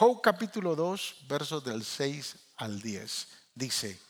[0.00, 3.28] Job capítulo 2, versos del 6 al 10.
[3.54, 4.00] Dice,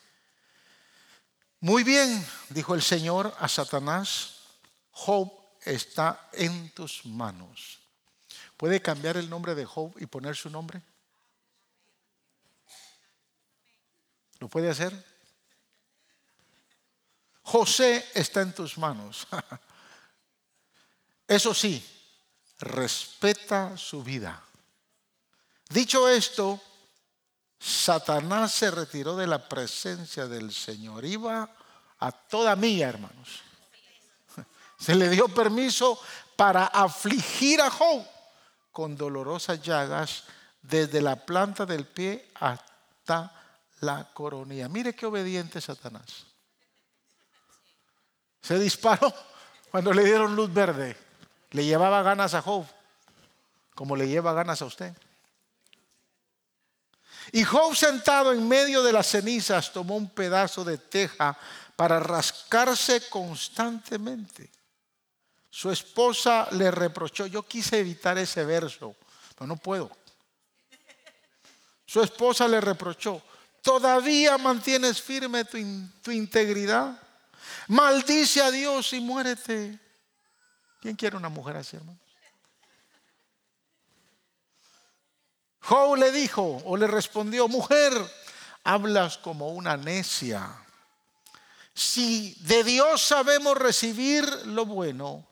[1.59, 4.37] muy bien, dijo el Señor a Satanás,
[4.92, 5.33] Job
[5.63, 7.81] está en tus manos.
[8.57, 10.80] ¿Puede cambiar el nombre de Job y poner su nombre?
[14.38, 14.95] ¿Lo puede hacer?
[17.43, 19.27] José está en tus manos.
[21.27, 21.84] Eso sí,
[22.61, 24.41] respeta su vida.
[25.71, 26.61] Dicho esto,
[27.57, 31.04] Satanás se retiró de la presencia del Señor.
[31.04, 31.49] Iba
[32.00, 33.42] a toda mía, hermanos.
[34.78, 36.00] Se le dio permiso
[36.34, 38.04] para afligir a Job
[38.72, 40.24] con dolorosas llagas
[40.60, 43.32] desde la planta del pie hasta
[43.80, 44.68] la coronilla.
[44.68, 46.26] Mire qué obediente Satanás.
[48.42, 49.14] Se disparó
[49.70, 50.96] cuando le dieron luz verde.
[51.50, 52.66] Le llevaba ganas a Job,
[53.76, 54.96] como le lleva ganas a usted.
[57.32, 61.37] Y Job sentado en medio de las cenizas tomó un pedazo de teja
[61.76, 64.50] para rascarse constantemente.
[65.48, 68.95] Su esposa le reprochó, yo quise evitar ese verso,
[69.34, 69.91] pero no puedo.
[71.87, 73.22] Su esposa le reprochó,
[73.62, 75.59] ¿todavía mantienes firme tu,
[76.03, 77.00] tu integridad?
[77.69, 79.78] Maldice a Dios y muérete.
[80.81, 81.98] ¿Quién quiere una mujer así, hermano?
[85.62, 87.92] Job le dijo o le respondió, mujer,
[88.64, 90.48] hablas como una necia.
[91.75, 95.27] Si de Dios sabemos recibir lo bueno,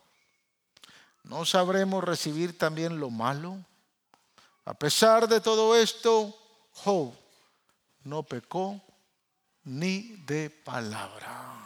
[1.23, 3.57] ¿no sabremos recibir también lo malo?
[4.65, 6.35] A pesar de todo esto,
[6.73, 7.13] Job
[8.03, 8.81] no pecó
[9.63, 11.59] ni de palabra.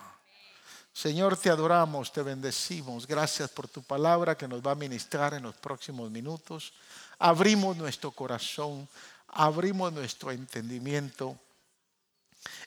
[0.91, 3.07] Señor, te adoramos, te bendecimos.
[3.07, 6.73] Gracias por tu palabra que nos va a ministrar en los próximos minutos
[7.23, 8.87] abrimos nuestro corazón,
[9.29, 11.39] abrimos nuestro entendimiento.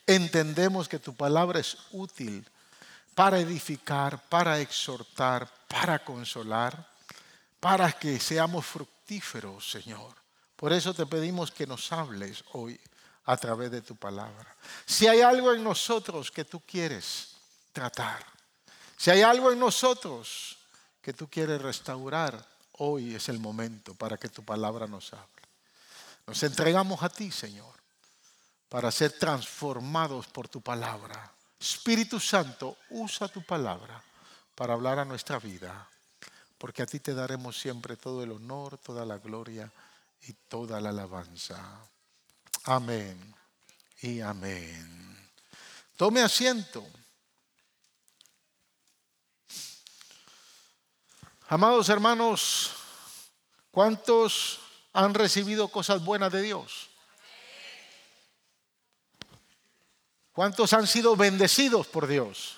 [0.07, 2.43] Entendemos que tu palabra es útil
[3.13, 6.89] para edificar, para exhortar, para consolar,
[7.59, 10.15] para que seamos fructíferos, Señor.
[10.55, 12.79] Por eso te pedimos que nos hables hoy
[13.25, 14.55] a través de tu palabra.
[14.87, 17.35] Si hay algo en nosotros que tú quieres
[17.71, 18.25] tratar,
[18.97, 20.57] si hay algo en nosotros
[20.99, 25.41] que tú quieres restaurar, Hoy es el momento para que tu palabra nos hable.
[26.27, 27.73] Nos entregamos a ti, Señor,
[28.69, 31.31] para ser transformados por tu palabra.
[31.59, 34.01] Espíritu Santo, usa tu palabra
[34.53, 35.89] para hablar a nuestra vida,
[36.57, 39.71] porque a ti te daremos siempre todo el honor, toda la gloria
[40.27, 41.79] y toda la alabanza.
[42.65, 43.33] Amén
[44.01, 45.29] y amén.
[45.95, 46.85] Tome asiento.
[51.49, 52.73] Amados hermanos,
[53.71, 54.59] ¿cuántos
[54.91, 56.89] han recibido cosas buenas de Dios?
[60.33, 62.57] ¿Cuántos han sido bendecidos por Dios?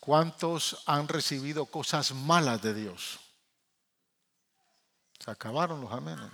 [0.00, 3.20] ¿Cuántos han recibido cosas malas de Dios?
[5.24, 6.32] Se acabaron los amenes.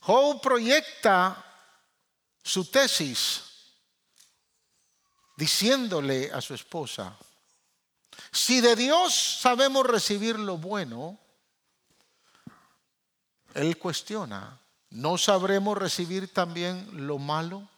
[0.00, 1.44] Job proyecta
[2.42, 3.55] su tesis
[5.36, 7.16] diciéndole a su esposa,
[8.32, 11.18] si de Dios sabemos recibir lo bueno,
[13.54, 14.58] él cuestiona,
[14.90, 17.68] ¿no sabremos recibir también lo malo?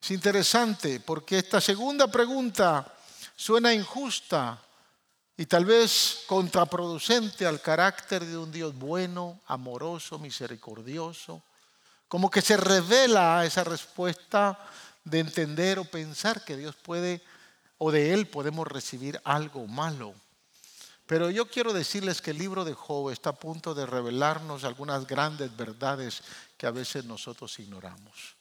[0.00, 2.92] Es interesante porque esta segunda pregunta
[3.36, 4.60] suena injusta
[5.36, 11.42] y tal vez contraproducente al carácter de un Dios bueno, amoroso, misericordioso
[12.12, 14.58] como que se revela esa respuesta
[15.02, 17.22] de entender o pensar que Dios puede
[17.78, 20.12] o de Él podemos recibir algo malo.
[21.06, 25.06] Pero yo quiero decirles que el libro de Job está a punto de revelarnos algunas
[25.06, 26.22] grandes verdades
[26.58, 28.36] que a veces nosotros ignoramos.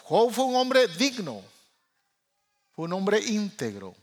[0.00, 1.42] Job fue un hombre digno,
[2.70, 3.96] fue un hombre íntegro.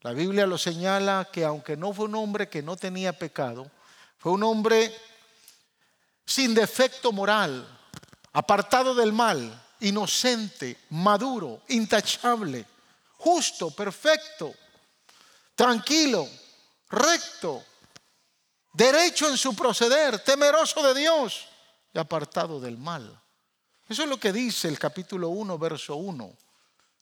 [0.00, 3.70] La Biblia lo señala que aunque no fue un hombre que no tenía pecado,
[4.18, 4.92] fue un hombre
[6.26, 7.66] sin defecto moral,
[8.32, 12.66] apartado del mal, inocente, maduro, intachable,
[13.18, 14.52] justo, perfecto,
[15.54, 16.28] tranquilo,
[16.90, 17.64] recto,
[18.72, 21.46] derecho en su proceder, temeroso de Dios
[21.94, 23.22] y apartado del mal.
[23.88, 26.36] Eso es lo que dice el capítulo 1, verso 1.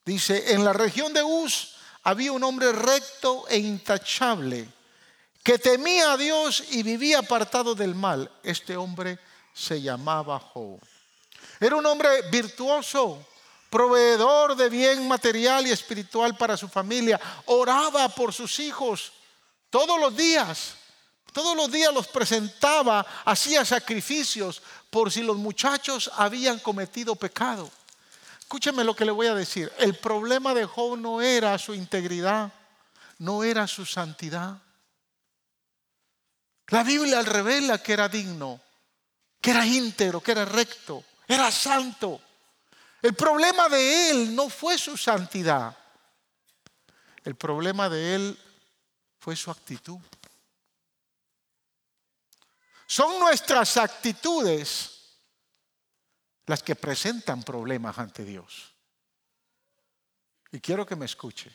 [0.05, 4.69] Dice, en la región de Uz había un hombre recto e intachable
[5.45, 8.31] que temía a Dios y vivía apartado del mal.
[8.43, 9.19] Este hombre
[9.53, 10.81] se llamaba Job.
[11.61, 13.25] Era un hombre virtuoso,
[13.69, 19.13] proveedor de bien material y espiritual para su familia, oraba por sus hijos
[19.69, 20.77] todos los días.
[21.31, 27.69] Todos los días los presentaba, hacía sacrificios por si los muchachos habían cometido pecado.
[28.39, 29.71] Escúcheme lo que le voy a decir.
[29.79, 32.53] El problema de Job no era su integridad,
[33.19, 34.64] no era su santidad.
[36.69, 38.61] La Biblia revela que era digno,
[39.41, 42.21] que era íntegro, que era recto, era santo.
[43.03, 45.77] El problema de él no fue su santidad.
[47.23, 48.39] El problema de él
[49.19, 50.01] fue su actitud.
[52.87, 55.19] Son nuestras actitudes
[56.47, 58.75] las que presentan problemas ante Dios.
[60.53, 61.51] Y quiero que me escuche.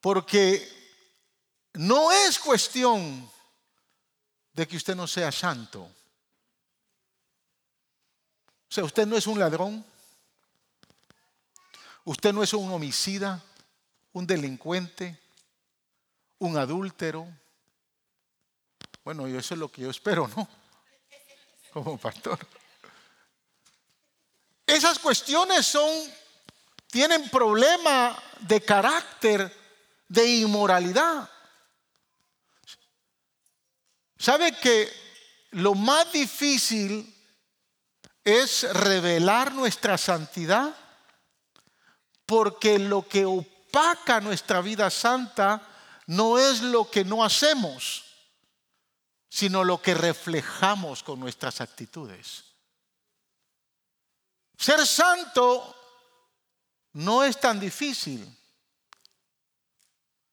[0.00, 0.85] Porque
[1.76, 3.30] no es cuestión
[4.52, 5.82] de que usted no sea santo.
[8.68, 9.84] O sea, usted no es un ladrón.
[12.04, 13.42] Usted no es un homicida,
[14.12, 15.18] un delincuente,
[16.38, 17.26] un adúltero.
[19.04, 20.48] Bueno, eso es lo que yo espero, ¿no?
[21.72, 22.38] Como pastor.
[24.66, 25.90] Esas cuestiones son,
[26.88, 29.54] tienen problema de carácter,
[30.08, 31.30] de inmoralidad.
[34.18, 34.90] ¿Sabe que
[35.50, 37.14] lo más difícil
[38.24, 40.74] es revelar nuestra santidad?
[42.24, 45.62] Porque lo que opaca nuestra vida santa
[46.06, 48.04] no es lo que no hacemos,
[49.28, 52.44] sino lo que reflejamos con nuestras actitudes.
[54.58, 55.74] Ser santo
[56.94, 58.26] no es tan difícil.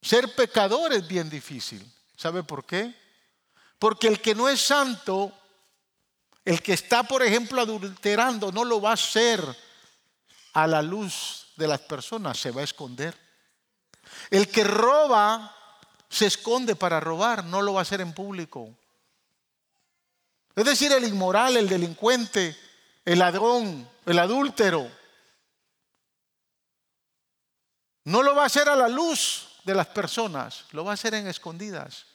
[0.01, 1.85] Ser pecador es bien difícil.
[2.15, 3.02] ¿Sabe por qué?
[3.79, 5.31] Porque el que no es santo,
[6.45, 9.43] el que está, por ejemplo, adulterando, no lo va a hacer
[10.53, 13.17] a la luz de las personas, se va a esconder.
[14.29, 15.55] El que roba,
[16.09, 18.75] se esconde para robar, no lo va a hacer en público.
[20.55, 22.55] Es decir, el inmoral, el delincuente,
[23.03, 24.89] el ladrón, el adúltero,
[28.05, 31.13] no lo va a hacer a la luz de las personas, lo va a hacer
[31.13, 32.05] en escondidas.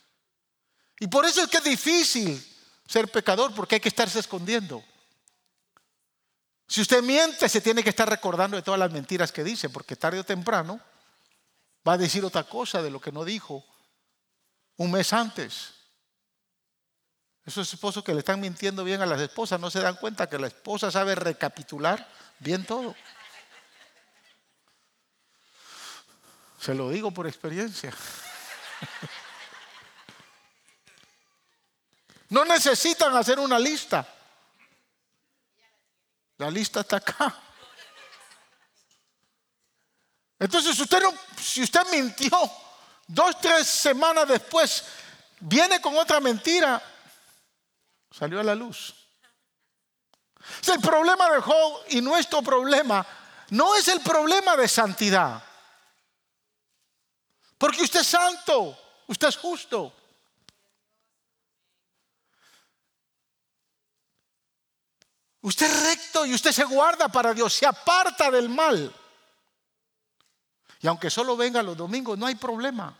[1.01, 2.45] Y por eso es que es difícil
[2.87, 4.83] ser pecador, porque hay que estarse escondiendo.
[6.67, 9.97] Si usted miente, se tiene que estar recordando de todas las mentiras que dice, porque
[9.97, 10.81] tarde o temprano
[11.87, 13.65] va a decir otra cosa de lo que no dijo
[14.77, 15.75] un mes antes.
[17.45, 20.39] Esos esposos que le están mintiendo bien a las esposas no se dan cuenta que
[20.39, 22.07] la esposa sabe recapitular
[22.39, 22.95] bien todo.
[26.61, 27.93] Se lo digo por experiencia.
[32.31, 34.07] No necesitan hacer una lista.
[36.37, 37.35] La lista está acá.
[40.39, 42.31] Entonces, usted no, si usted mintió
[43.09, 44.85] dos, tres semanas después,
[45.41, 46.81] viene con otra mentira,
[48.11, 48.95] salió a la luz.
[50.63, 53.05] Es el problema de Job y nuestro problema
[53.51, 55.43] no es el problema de santidad.
[57.57, 58.79] Porque usted es santo,
[59.09, 59.93] usted es justo.
[65.41, 68.95] Usted es recto y usted se guarda para Dios, se aparta del mal.
[70.81, 72.97] Y aunque solo venga los domingos, no hay problema.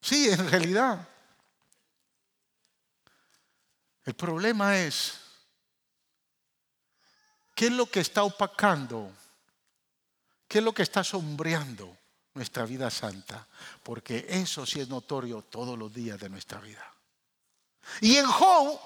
[0.00, 1.06] Sí, en realidad.
[4.04, 5.20] El problema es,
[7.54, 9.12] ¿qué es lo que está opacando?
[10.48, 11.96] ¿Qué es lo que está sombreando
[12.34, 13.46] nuestra vida santa?
[13.82, 16.84] Porque eso sí es notorio todos los días de nuestra vida.
[18.00, 18.80] Y en Job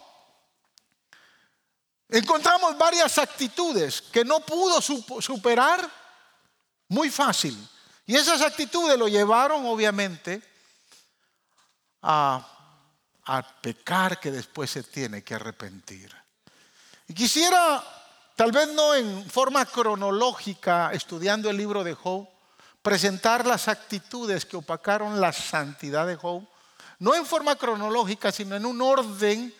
[2.08, 5.90] encontramos varias actitudes que no pudo superar
[6.88, 7.56] muy fácil.
[8.06, 10.42] Y esas actitudes lo llevaron obviamente
[12.02, 12.50] a,
[13.62, 16.14] pecar que después se tiene que arrepentir.
[17.08, 17.82] Y quisiera,
[18.36, 22.28] tal vez no en forma cronológica, estudiando el libro de Job,
[22.82, 26.46] presentar las actitudes que opacaron la santidad de Job
[26.98, 29.54] no en forma cronológica, sino en un orden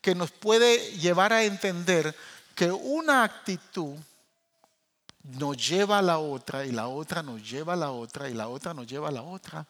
[0.00, 2.14] que nos puede llevar a entender
[2.54, 3.96] que una actitud
[5.22, 8.48] nos lleva a la otra y la otra nos lleva a la otra y la
[8.48, 9.66] otra nos lleva a la otra.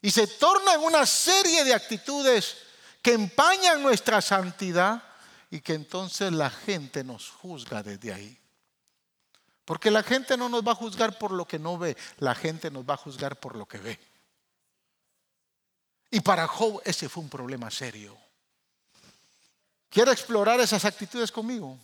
[0.00, 2.56] Y se torna en una serie de actitudes
[3.02, 5.02] que empañan nuestra santidad
[5.50, 8.38] y que entonces la gente nos juzga desde ahí.
[9.64, 12.70] Porque la gente no nos va a juzgar por lo que no ve, la gente
[12.70, 14.00] nos va a juzgar por lo que ve.
[16.14, 18.16] Y para Job ese fue un problema serio.
[19.90, 21.76] ¿Quiere explorar esas actitudes conmigo?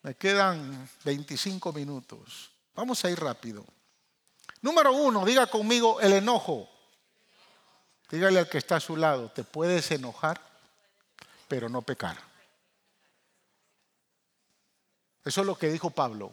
[0.00, 2.50] Me quedan 25 minutos.
[2.74, 3.66] Vamos a ir rápido.
[4.62, 6.66] Número uno, diga conmigo el enojo.
[8.08, 10.40] Dígale al que está a su lado, te puedes enojar,
[11.46, 12.16] pero no pecar.
[15.26, 16.32] Eso es lo que dijo Pablo.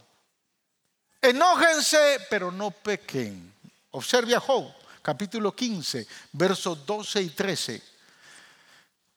[1.21, 3.53] Enójense, pero no pequen.
[3.91, 4.73] Observe a Job,
[5.07, 7.81] capítulo 15, versos 12 y 13.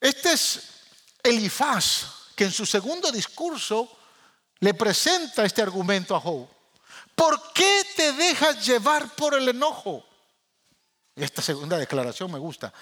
[0.01, 0.61] Este es
[1.21, 3.91] Elifaz, que en su segundo discurso
[4.61, 6.47] le presenta este argumento a Job.
[7.13, 10.07] ¿Por qué te dejas llevar por el enojo?
[11.17, 12.73] Esta segunda declaración me gusta.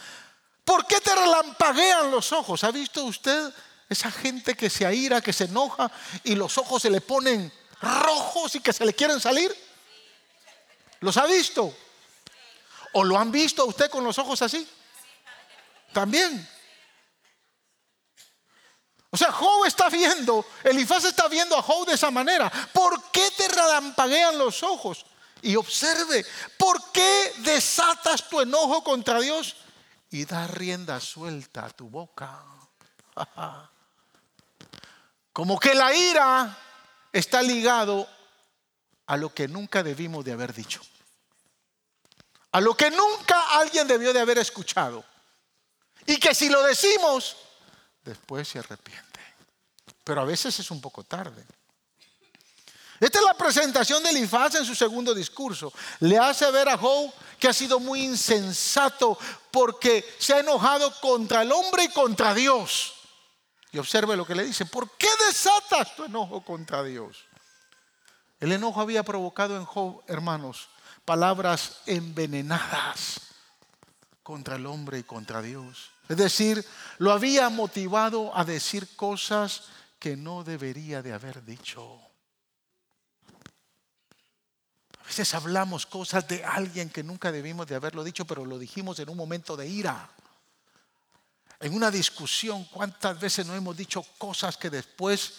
[0.62, 2.62] ¿Por qué te relampaguean los ojos?
[2.62, 3.54] ¿Ha visto usted
[3.88, 5.90] esa gente que se aira, que se enoja
[6.24, 7.50] y los ojos se le ponen
[7.80, 9.50] rojos y que se le quieren salir?
[11.00, 11.74] ¿Los ha visto?
[12.92, 14.66] ¿O lo han visto usted con los ojos así?
[15.92, 16.48] También.
[19.10, 22.50] O sea, Job está viendo, Elifaz está viendo a Job de esa manera.
[22.72, 25.06] ¿Por qué te relampaguean los ojos?
[25.40, 26.26] Y observe,
[26.58, 29.56] ¿por qué desatas tu enojo contra Dios
[30.10, 32.44] y das rienda suelta a tu boca?
[35.32, 36.58] Como que la ira
[37.12, 38.06] está ligado
[39.06, 40.82] a lo que nunca debimos de haber dicho.
[42.52, 45.04] A lo que nunca alguien debió de haber escuchado.
[46.06, 47.36] Y que si lo decimos,
[48.02, 49.20] después se arrepiente.
[50.04, 51.44] Pero a veces es un poco tarde.
[53.00, 55.72] Esta es la presentación de Elifaz en su segundo discurso.
[56.00, 59.16] Le hace ver a Job que ha sido muy insensato
[59.50, 62.94] porque se ha enojado contra el hombre y contra Dios.
[63.70, 64.64] Y observe lo que le dice.
[64.66, 67.18] ¿Por qué desatas tu enojo contra Dios?
[68.40, 70.68] El enojo había provocado en Job, hermanos,
[71.08, 73.18] palabras envenenadas
[74.22, 75.90] contra el hombre y contra Dios.
[76.06, 76.62] Es decir,
[76.98, 79.62] lo había motivado a decir cosas
[79.98, 81.98] que no debería de haber dicho.
[84.98, 88.98] A veces hablamos cosas de alguien que nunca debimos de haberlo dicho, pero lo dijimos
[88.98, 90.10] en un momento de ira.
[91.58, 95.36] En una discusión, ¿cuántas veces no hemos dicho cosas que después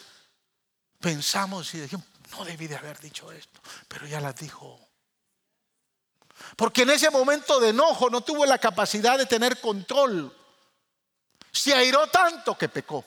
[1.00, 4.88] pensamos y dijimos, no debí de haber dicho esto, pero ya las dijo?
[6.55, 10.36] Porque en ese momento de enojo no tuvo la capacidad de tener control.
[11.51, 13.03] Se airó tanto que pecó.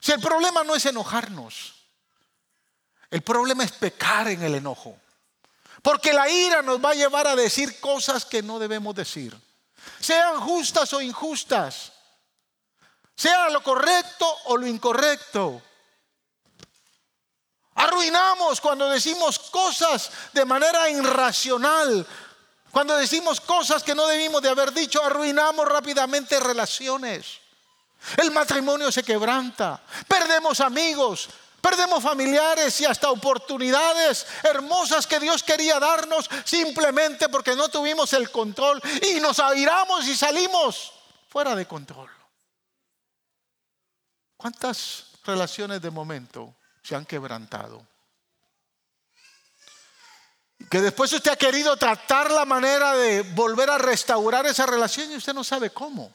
[0.00, 1.74] Si el problema no es enojarnos,
[3.10, 4.98] el problema es pecar en el enojo.
[5.82, 9.36] Porque la ira nos va a llevar a decir cosas que no debemos decir.
[10.00, 11.92] Sean justas o injustas.
[13.14, 15.62] Sea lo correcto o lo incorrecto.
[17.82, 22.06] Arruinamos cuando decimos cosas de manera irracional.
[22.70, 27.40] Cuando decimos cosas que no debimos de haber dicho, arruinamos rápidamente relaciones.
[28.16, 29.82] El matrimonio se quebranta.
[30.06, 31.28] Perdemos amigos,
[31.60, 38.30] perdemos familiares y hasta oportunidades hermosas que Dios quería darnos simplemente porque no tuvimos el
[38.30, 38.80] control
[39.12, 40.92] y nos airamos y salimos
[41.28, 42.08] fuera de control.
[44.36, 47.86] ¿Cuántas relaciones de momento se han quebrantado?
[50.70, 55.16] Que después usted ha querido tratar la manera de volver a restaurar esa relación y
[55.16, 56.14] usted no sabe cómo.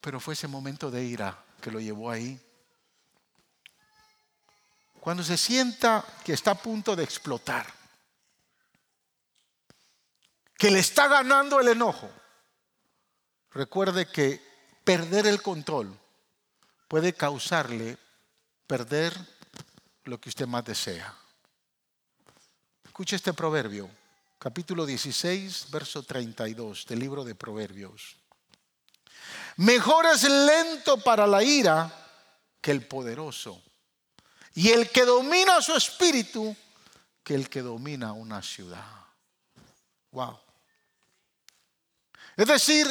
[0.00, 2.40] Pero fue ese momento de ira que lo llevó ahí.
[5.00, 7.66] Cuando se sienta que está a punto de explotar,
[10.56, 12.10] que le está ganando el enojo,
[13.50, 14.42] recuerde que
[14.82, 15.98] perder el control
[16.88, 17.98] puede causarle
[18.66, 19.14] perder
[20.04, 21.14] lo que usted más desea.
[22.84, 23.90] Escuche este proverbio,
[24.38, 28.16] capítulo 16, verso 32 del libro de Proverbios.
[29.56, 31.92] Mejor es lento para la ira
[32.60, 33.62] que el poderoso.
[34.54, 36.56] Y el que domina su espíritu
[37.22, 38.84] que el que domina una ciudad.
[40.12, 40.38] Wow.
[42.36, 42.86] Es decir,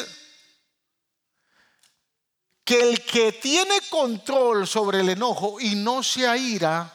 [2.64, 6.92] que el que tiene control sobre el enojo y no se aira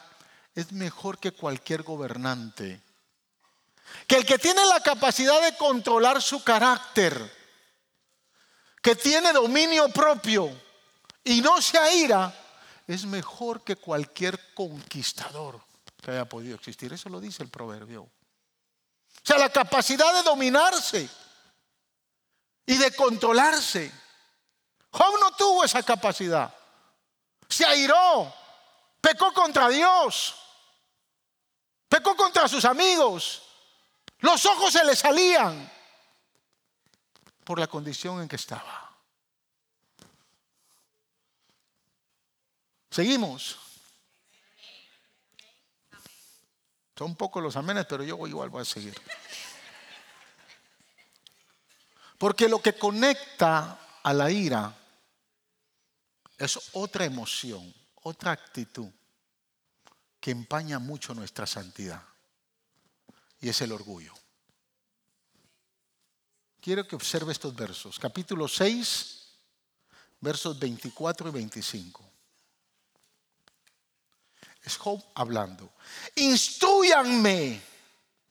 [0.55, 2.83] es mejor que cualquier gobernante
[4.07, 7.31] que el que tiene la capacidad de controlar su carácter,
[8.83, 10.51] que tiene dominio propio
[11.25, 12.35] y no se aira,
[12.87, 15.61] es mejor que cualquier conquistador
[16.01, 16.93] que haya podido existir.
[16.93, 18.03] Eso lo dice el proverbio.
[18.03, 18.11] O
[19.23, 21.07] sea, la capacidad de dominarse
[22.65, 23.93] y de controlarse.
[24.99, 26.53] Job no tuvo esa capacidad.
[27.49, 28.35] Se airó,
[29.01, 30.35] pecó contra Dios,
[31.89, 33.43] pecó contra sus amigos.
[34.19, 35.71] Los ojos se le salían
[37.45, 38.91] por la condición en que estaba.
[42.91, 43.57] Seguimos.
[46.97, 49.01] Son pocos los amenes, pero yo igual voy a seguir.
[52.19, 54.75] Porque lo que conecta a la ira
[56.39, 58.89] es otra emoción, otra actitud
[60.21, 62.03] que empaña mucho nuestra santidad.
[63.41, 64.15] Y es el orgullo.
[66.61, 67.99] Quiero que observe estos versos.
[67.99, 69.29] Capítulo 6,
[70.21, 72.05] versos 24 y 25.
[74.63, 75.73] Es Job hablando.
[76.17, 77.61] Instruyanme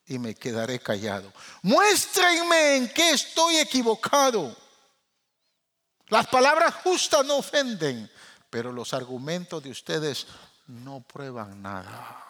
[0.07, 1.33] y me quedaré callado.
[1.61, 4.66] Muéstrenme en qué estoy equivocado.
[6.09, 8.09] Las palabras justas no ofenden,
[8.49, 10.25] pero los argumentos de ustedes
[10.67, 12.23] no prueban nada.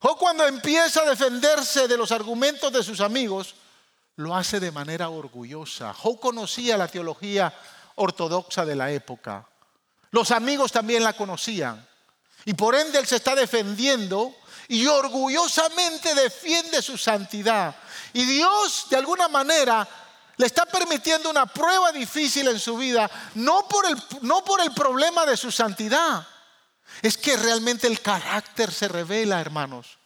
[0.00, 3.54] O cuando empieza a defenderse de los argumentos de sus amigos,
[4.16, 5.92] lo hace de manera orgullosa.
[5.92, 7.52] Job conocía la teología
[7.96, 9.46] ortodoxa de la época.
[10.10, 11.86] Los amigos también la conocían.
[12.46, 14.34] Y por ende él se está defendiendo
[14.68, 17.74] y orgullosamente defiende su santidad.
[18.14, 19.86] Y Dios de alguna manera
[20.40, 24.72] le está permitiendo una prueba difícil en su vida, no por el, no por el
[24.72, 26.26] problema de su santidad,
[27.02, 29.98] es que realmente el carácter se revela, hermanos,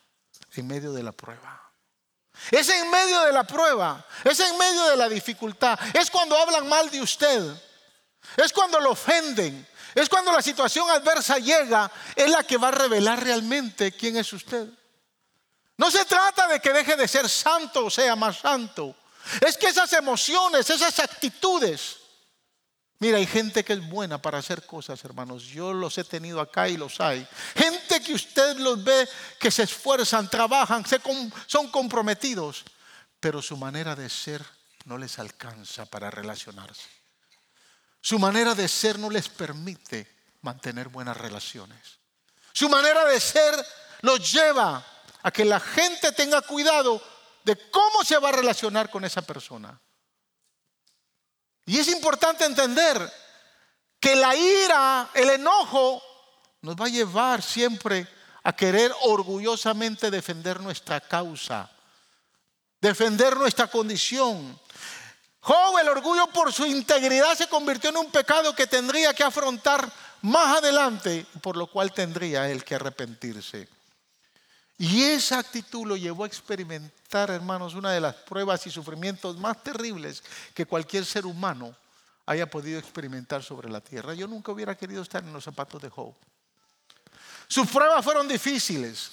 [0.57, 1.71] en medio de la prueba.
[2.51, 6.69] Es en medio de la prueba, es en medio de la dificultad, es cuando hablan
[6.69, 7.55] mal de usted,
[8.37, 9.65] es cuando lo ofenden,
[9.95, 14.33] es cuando la situación adversa llega, es la que va a revelar realmente quién es
[14.33, 14.67] usted.
[15.77, 18.97] No se trata de que deje de ser santo o sea más santo.
[19.41, 21.99] Es que esas emociones, esas actitudes,
[23.01, 25.43] Mira, hay gente que es buena para hacer cosas, hermanos.
[25.43, 27.27] Yo los he tenido acá y los hay.
[27.55, 29.07] Gente que usted los ve
[29.39, 30.85] que se esfuerzan, trabajan,
[31.47, 32.65] son comprometidos,
[33.21, 34.43] pero su manera de ser
[34.87, 36.89] no les alcanza para relacionarse.
[38.01, 40.11] Su manera de ser no les permite
[40.43, 41.99] mantener buenas relaciones.
[42.53, 43.55] Su manera de ser
[44.03, 44.85] los lleva
[45.23, 47.03] a que la gente tenga cuidado
[47.45, 49.79] de cómo se va a relacionar con esa persona.
[51.67, 53.13] Y es importante entender
[54.01, 56.03] que la ira, el enojo,
[56.63, 58.09] nos va a llevar siempre
[58.43, 61.71] a querer orgullosamente defender nuestra causa,
[62.81, 64.59] defender nuestra condición.
[65.41, 69.91] Job, el orgullo por su integridad se convirtió en un pecado que tendría que afrontar
[70.23, 73.69] más adelante, por lo cual tendría él que arrepentirse.
[74.77, 79.63] Y esa actitud lo llevó a experimentar, hermanos, una de las pruebas y sufrimientos más
[79.63, 81.77] terribles que cualquier ser humano
[82.27, 84.15] haya podido experimentar sobre la tierra.
[84.15, 86.15] Yo nunca hubiera querido estar en los zapatos de Job.
[87.47, 89.13] Sus pruebas fueron difíciles.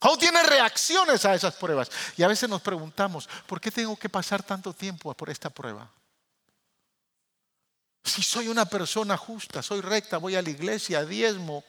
[0.00, 1.90] Job tiene reacciones a esas pruebas.
[2.16, 5.90] Y a veces nos preguntamos, ¿por qué tengo que pasar tanto tiempo por esta prueba?
[8.02, 11.64] Si soy una persona justa, soy recta, voy a la iglesia, diezmo,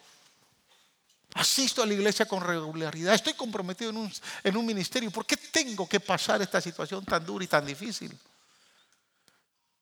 [1.35, 3.13] Asisto a la iglesia con regularidad.
[3.13, 5.11] Estoy comprometido en un, en un, ministerio.
[5.11, 8.17] ¿Por qué tengo que pasar esta situación tan dura y tan difícil?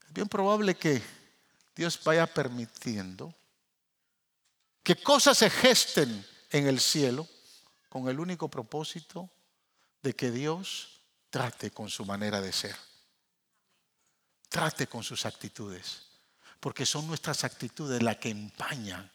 [0.07, 0.99] Es bien probable que
[1.75, 3.35] Dios vaya permitiendo
[4.81, 7.27] que cosas se gesten en el cielo
[7.87, 9.29] con el único propósito
[10.01, 12.75] de que Dios trate con su manera de ser.
[14.49, 16.01] Trate con sus actitudes.
[16.59, 19.11] Porque son nuestras actitudes las que empañan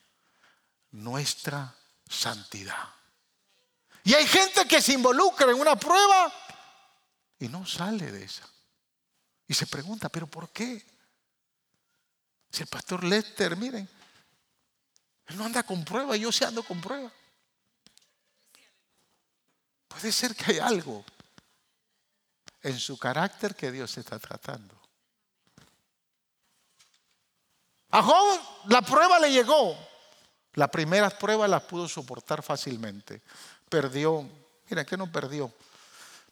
[0.92, 1.74] nuestra
[2.08, 2.94] santidad.
[4.04, 6.32] Y hay gente que se involucra en una prueba
[7.38, 8.48] y no sale de esa.
[9.46, 10.84] Y se pregunta, ¿pero por qué?
[12.50, 13.88] Si el pastor Lester, miren,
[15.26, 17.12] él no anda con prueba, yo sí ando con prueba.
[19.88, 21.04] Puede ser que hay algo
[22.62, 24.74] en su carácter que Dios está tratando.
[27.90, 29.76] A Job la prueba le llegó,
[30.58, 33.22] las primeras pruebas las pudo soportar fácilmente.
[33.68, 34.28] Perdió,
[34.68, 35.52] mira, ¿qué no perdió?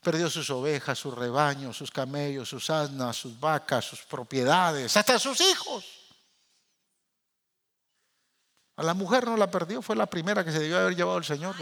[0.02, 5.40] Perdió sus ovejas, sus rebaños, sus camellos, sus asnas, sus vacas, sus propiedades, hasta sus
[5.40, 5.84] hijos.
[8.74, 11.24] A la mujer no la perdió, fue la primera que se debió haber llevado el
[11.24, 11.54] Señor.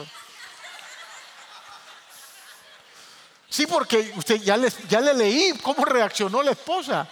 [3.51, 4.57] Sí, porque usted ya
[4.89, 7.07] ya le leí cómo reaccionó la esposa.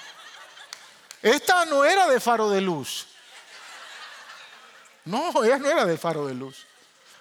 [1.21, 3.12] Esta no era de faro de luz.
[5.05, 6.65] No, ella no era de faro de luz.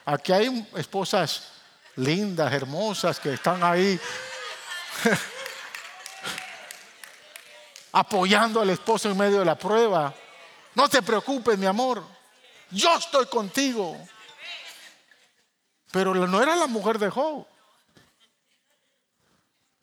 [0.06, 1.50] Aquí hay esposas
[1.96, 4.00] lindas, hermosas, que están ahí
[7.92, 10.14] apoyando al esposo en medio de la prueba.
[10.76, 12.04] No te preocupes, mi amor.
[12.70, 13.98] Yo estoy contigo.
[15.92, 17.46] Pero no era la mujer de Job.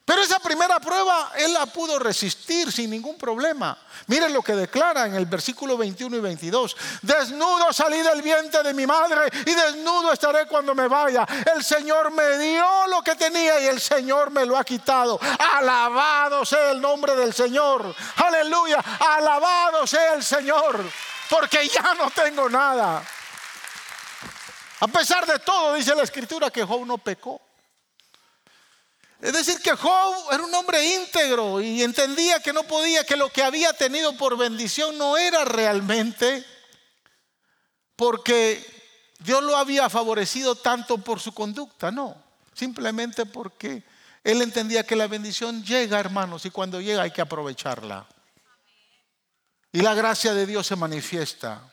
[0.09, 3.77] Pero esa primera prueba él la pudo resistir sin ningún problema.
[4.07, 6.77] Miren lo que declara en el versículo 21 y 22.
[7.03, 11.27] Desnudo salí del vientre de mi madre y desnudo estaré cuando me vaya.
[11.55, 15.21] El Señor me dio lo que tenía y el Señor me lo ha quitado.
[15.57, 17.95] Alabado sea el nombre del Señor.
[18.17, 18.83] Aleluya.
[19.01, 20.83] Alabado sea el Señor.
[21.29, 23.05] Porque ya no tengo nada.
[24.81, 27.43] A pesar de todo, dice la escritura que Job no pecó.
[29.21, 33.31] Es decir, que Job era un hombre íntegro y entendía que no podía, que lo
[33.31, 36.45] que había tenido por bendición no era realmente
[37.97, 38.65] porque
[39.19, 42.17] Dios lo había favorecido tanto por su conducta, no,
[42.55, 43.83] simplemente porque
[44.23, 48.07] él entendía que la bendición llega, hermanos, y cuando llega hay que aprovecharla.
[49.73, 51.73] Y la gracia de Dios se manifiesta.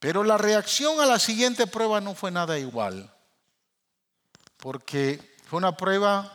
[0.00, 3.12] Pero la reacción a la siguiente prueba no fue nada igual,
[4.56, 6.30] porque fue una prueba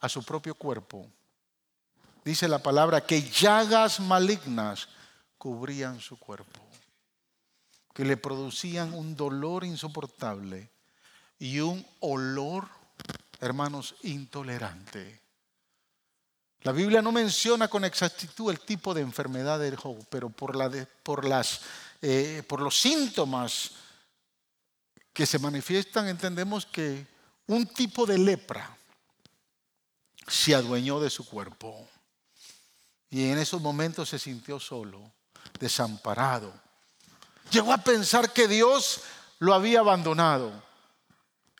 [0.00, 1.06] a su propio cuerpo.
[2.24, 4.88] Dice la palabra que llagas malignas
[5.36, 6.58] cubrían su cuerpo,
[7.92, 10.70] que le producían un dolor insoportable
[11.38, 12.68] y un olor,
[13.38, 15.20] hermanos, intolerante.
[16.62, 21.60] La Biblia no menciona con exactitud el tipo de enfermedad del Job, pero por, las,
[22.00, 23.72] eh, por los síntomas
[25.12, 27.17] que se manifiestan entendemos que
[27.48, 28.76] un tipo de lepra
[30.26, 31.88] se adueñó de su cuerpo.
[33.10, 35.00] Y en esos momentos se sintió solo,
[35.58, 36.52] desamparado.
[37.50, 39.00] Llegó a pensar que Dios
[39.38, 40.62] lo había abandonado.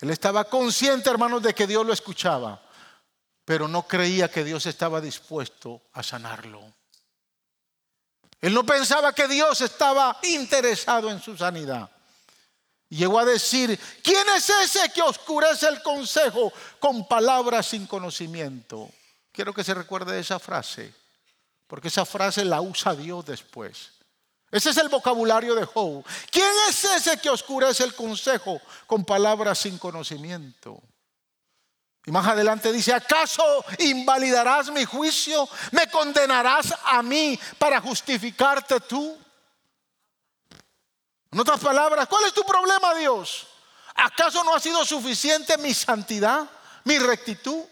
[0.01, 2.62] Él estaba consciente, hermanos, de que Dios lo escuchaba,
[3.44, 6.62] pero no creía que Dios estaba dispuesto a sanarlo.
[8.40, 11.90] Él no pensaba que Dios estaba interesado en su sanidad.
[12.90, 18.90] Llegó a decir, ¿quién es ese que oscurece el consejo con palabras sin conocimiento?
[19.31, 20.94] Quiero que se recuerde esa frase,
[21.66, 23.90] porque esa frase la usa Dios después.
[24.51, 26.03] Ese es el vocabulario de Job.
[26.31, 30.83] ¿Quién es ese que oscurece el consejo con palabras sin conocimiento?
[32.07, 33.42] Y más adelante dice, ¿acaso
[33.81, 35.46] invalidarás mi juicio?
[35.72, 39.18] ¿Me condenarás a mí para justificarte tú?
[41.30, 43.46] En otras palabras, ¿cuál es tu problema, Dios?
[43.94, 46.48] ¿Acaso no ha sido suficiente mi santidad,
[46.84, 47.64] mi rectitud?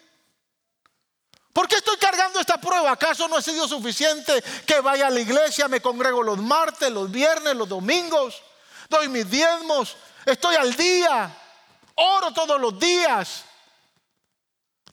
[1.53, 2.91] ¿Por qué estoy cargando esta prueba?
[2.91, 7.11] ¿Acaso no ha sido suficiente que vaya a la iglesia, me congrego los martes, los
[7.11, 8.43] viernes, los domingos,
[8.91, 11.35] doy mis diezmos, estoy al día,
[11.95, 13.45] oro todos los días,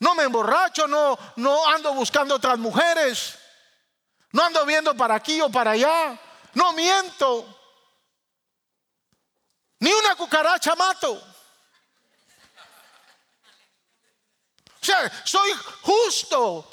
[0.00, 3.38] no me emborracho, no, no ando buscando otras mujeres,
[4.32, 6.18] no ando viendo para aquí o para allá,
[6.54, 7.46] no miento,
[9.84, 11.12] ni una cucaracha mato.
[11.12, 11.20] O
[14.80, 16.70] sea, soy justo.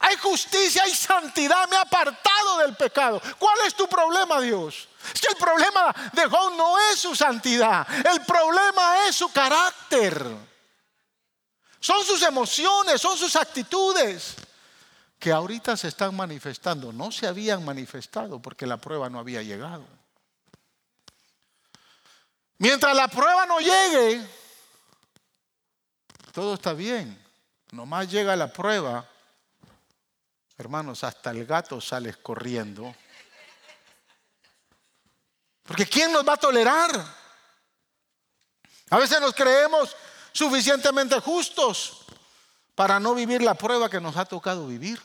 [0.00, 3.20] Hay justicia, hay santidad, me ha apartado del pecado.
[3.38, 4.88] ¿Cuál es tu problema, Dios?
[5.14, 10.22] Es que el problema de Job no es su santidad, el problema es su carácter.
[11.80, 14.36] Son sus emociones, son sus actitudes
[15.18, 16.92] que ahorita se están manifestando.
[16.92, 19.95] No se habían manifestado porque la prueba no había llegado.
[22.58, 24.26] Mientras la prueba no llegue,
[26.32, 27.22] todo está bien.
[27.72, 29.06] Nomás llega la prueba,
[30.56, 32.94] hermanos, hasta el gato sale corriendo.
[35.64, 36.90] Porque ¿quién nos va a tolerar?
[38.90, 39.94] A veces nos creemos
[40.32, 42.04] suficientemente justos
[42.74, 45.00] para no vivir la prueba que nos ha tocado vivir.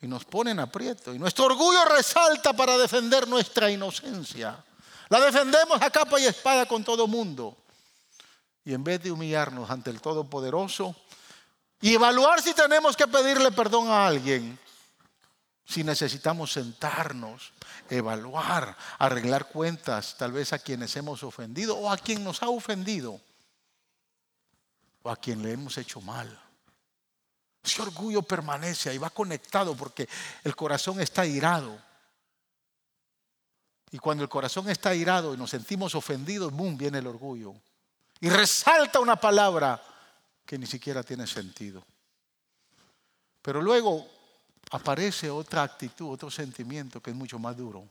[0.00, 1.14] Y nos ponen aprieto.
[1.14, 4.62] Y nuestro orgullo resalta para defender nuestra inocencia.
[5.08, 7.56] La defendemos a capa y espada con todo mundo.
[8.64, 10.96] Y en vez de humillarnos ante el Todopoderoso
[11.80, 14.58] y evaluar si tenemos que pedirle perdón a alguien,
[15.66, 17.52] si necesitamos sentarnos,
[17.90, 23.20] evaluar, arreglar cuentas, tal vez a quienes hemos ofendido o a quien nos ha ofendido
[25.02, 26.40] o a quien le hemos hecho mal.
[27.62, 30.08] Ese orgullo permanece y va conectado porque
[30.44, 31.78] el corazón está irado.
[33.94, 37.54] Y cuando el corazón está irado y nos sentimos ofendidos, boom, viene el orgullo.
[38.18, 39.80] Y resalta una palabra
[40.44, 41.80] que ni siquiera tiene sentido.
[43.40, 44.04] Pero luego
[44.72, 47.88] aparece otra actitud, otro sentimiento que es mucho más duro.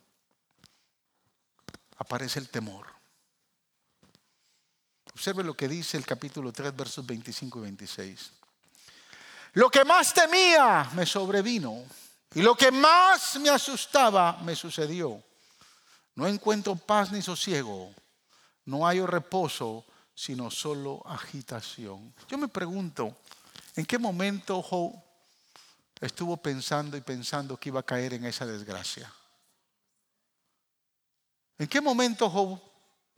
[1.95, 2.85] Aparece el temor.
[5.13, 8.31] Observe lo que dice el capítulo 3, versos 25 y 26.
[9.53, 11.81] Lo que más temía me sobrevino
[12.35, 15.23] y lo que más me asustaba me sucedió.
[16.15, 17.93] No encuentro paz ni sosiego,
[18.65, 22.13] no hay reposo, sino solo agitación.
[22.27, 23.17] Yo me pregunto,
[23.75, 24.93] ¿en qué momento Job
[25.99, 29.11] estuvo pensando y pensando que iba a caer en esa desgracia?
[31.57, 32.59] ¿En qué momento Job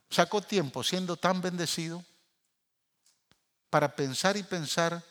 [0.09, 2.03] sacó tiempo siendo tan bendecido
[3.69, 5.03] para pensar y pensar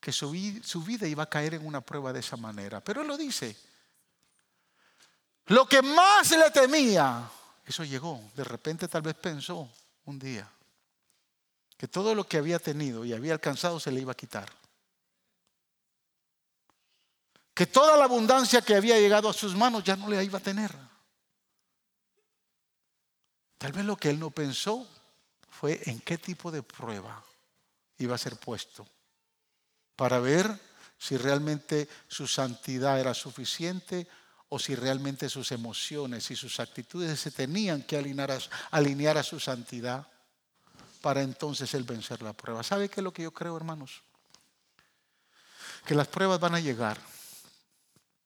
[0.00, 2.80] que su, vida iba a caer en una prueba de esa manera?
[2.80, 3.56] Pero él lo dice.
[5.50, 7.28] Lo que más le temía,
[7.66, 8.22] eso llegó.
[8.36, 9.68] De repente tal vez pensó
[10.04, 10.48] un día
[11.76, 14.48] que todo lo que había tenido y había alcanzado se le iba a quitar.
[17.52, 20.42] Que toda la abundancia que había llegado a sus manos ya no le iba a
[20.42, 20.70] tener.
[23.58, 24.86] Tal vez lo que él no pensó
[25.48, 27.24] fue en qué tipo de prueba
[27.98, 28.86] iba a ser puesto
[29.96, 30.48] para ver
[30.96, 34.06] si realmente su santidad era suficiente
[34.50, 40.06] o si realmente sus emociones y sus actitudes se tenían que alinear a, su santidad
[41.00, 42.62] para entonces él vencer la prueba.
[42.64, 44.02] ¿Sabe qué es lo que yo creo, hermanos?
[45.86, 46.98] Que las pruebas van a llegar,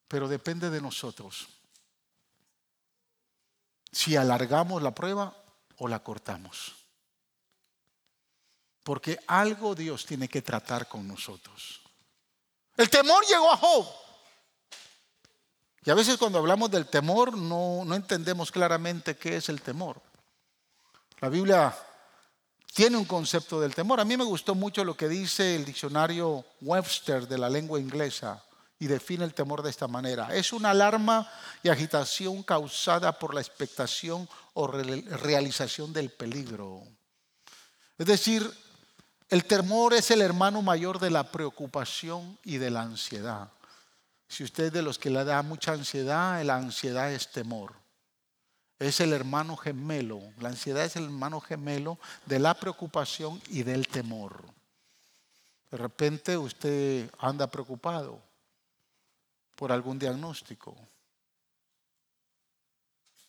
[0.09, 1.47] pero depende de nosotros
[3.93, 5.37] si alargamos la prueba
[5.77, 6.75] o la cortamos.
[8.83, 11.83] Porque algo Dios tiene que tratar con nosotros.
[12.77, 14.04] El temor llegó a Job.
[15.85, 20.01] Y a veces cuando hablamos del temor no, no entendemos claramente qué es el temor.
[21.21, 21.75] La Biblia
[22.73, 24.01] tiene un concepto del temor.
[24.01, 28.43] A mí me gustó mucho lo que dice el diccionario Webster de la lengua inglesa
[28.79, 30.35] y define el temor de esta manera.
[30.35, 31.31] Es una alarma
[31.63, 36.83] y agitación causada por la expectación o realización del peligro.
[37.97, 38.51] Es decir,
[39.29, 43.49] el temor es el hermano mayor de la preocupación y de la ansiedad.
[44.29, 47.75] Si usted es de los que le da mucha ansiedad, la ansiedad es temor.
[48.79, 50.21] Es el hermano gemelo.
[50.41, 54.45] La ansiedad es el hermano gemelo de la preocupación y del temor.
[55.71, 58.21] De repente usted anda preocupado
[59.55, 60.77] por algún diagnóstico.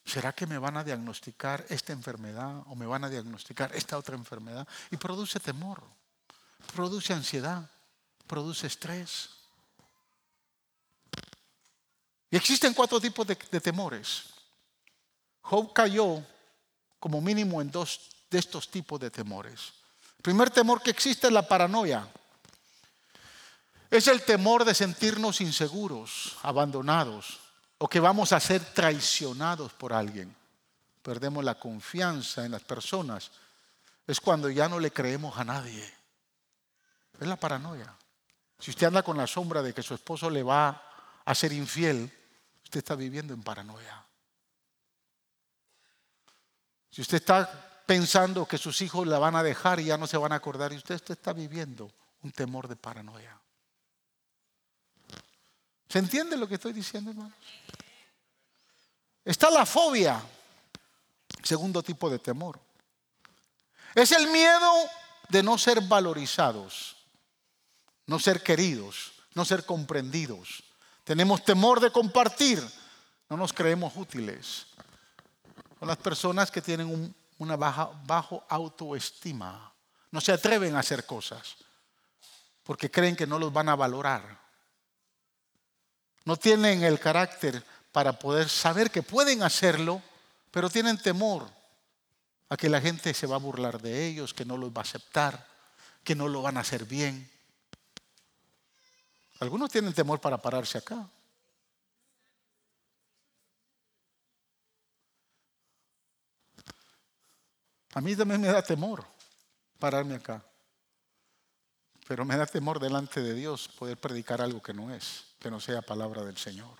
[0.05, 4.15] ¿Será que me van a diagnosticar esta enfermedad o me van a diagnosticar esta otra
[4.15, 4.67] enfermedad?
[4.91, 5.81] Y produce temor,
[6.75, 7.67] produce ansiedad,
[8.27, 9.29] produce estrés.
[12.31, 14.23] Y existen cuatro tipos de, temores.
[15.41, 16.23] Job cayó
[16.99, 19.73] como mínimo en dos de estos tipos de temores.
[20.17, 22.07] El primer temor que existe es la paranoia.
[23.91, 27.39] Es el temor de sentirnos inseguros, abandonados,
[27.77, 30.35] o que vamos a ser traicionados por alguien.
[31.01, 33.31] Perdemos la confianza en las personas.
[34.07, 35.83] Es cuando ya no le creemos a nadie.
[37.19, 37.93] Es la paranoia.
[38.59, 40.84] Si usted anda con la sombra de que su esposo le va
[41.25, 42.11] a ser infiel,
[42.63, 44.05] usted está viviendo en paranoia.
[46.91, 50.17] Si usted está pensando que sus hijos la van a dejar y ya no se
[50.17, 53.39] van a acordar, y usted, está viviendo un temor de paranoia.
[55.87, 57.33] ¿Se entiende lo que estoy diciendo, hermanos?
[59.23, 60.21] Está la fobia,
[61.43, 62.59] segundo tipo de temor.
[63.93, 64.71] Es el miedo
[65.29, 66.97] de no ser valorizados,
[68.07, 70.64] no ser queridos, no ser comprendidos.
[71.05, 72.61] Tenemos temor de compartir,
[73.29, 74.67] no nos creemos útiles.
[75.79, 77.91] Son las personas que tienen una baja
[78.49, 79.71] autoestima,
[80.11, 81.55] no se atreven a hacer cosas
[82.65, 84.39] porque creen que no los van a valorar.
[86.25, 90.01] No tienen el carácter para poder saber que pueden hacerlo,
[90.49, 91.47] pero tienen temor
[92.49, 94.81] a que la gente se va a burlar de ellos, que no los va a
[94.81, 95.47] aceptar,
[96.03, 97.29] que no lo van a hacer bien.
[99.39, 101.09] Algunos tienen temor para pararse acá.
[107.93, 109.05] A mí también me da temor
[109.79, 110.43] pararme acá.
[112.07, 115.59] Pero me da temor delante de Dios poder predicar algo que no es, que no
[115.59, 116.77] sea palabra del Señor.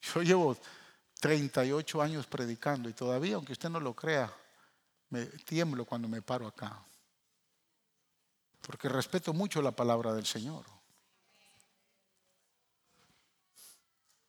[0.00, 0.56] Yo llevo
[1.20, 4.32] 38 años predicando y todavía, aunque usted no lo crea,
[5.10, 6.82] me tiemblo cuando me paro acá.
[8.60, 10.64] Porque respeto mucho la palabra del Señor.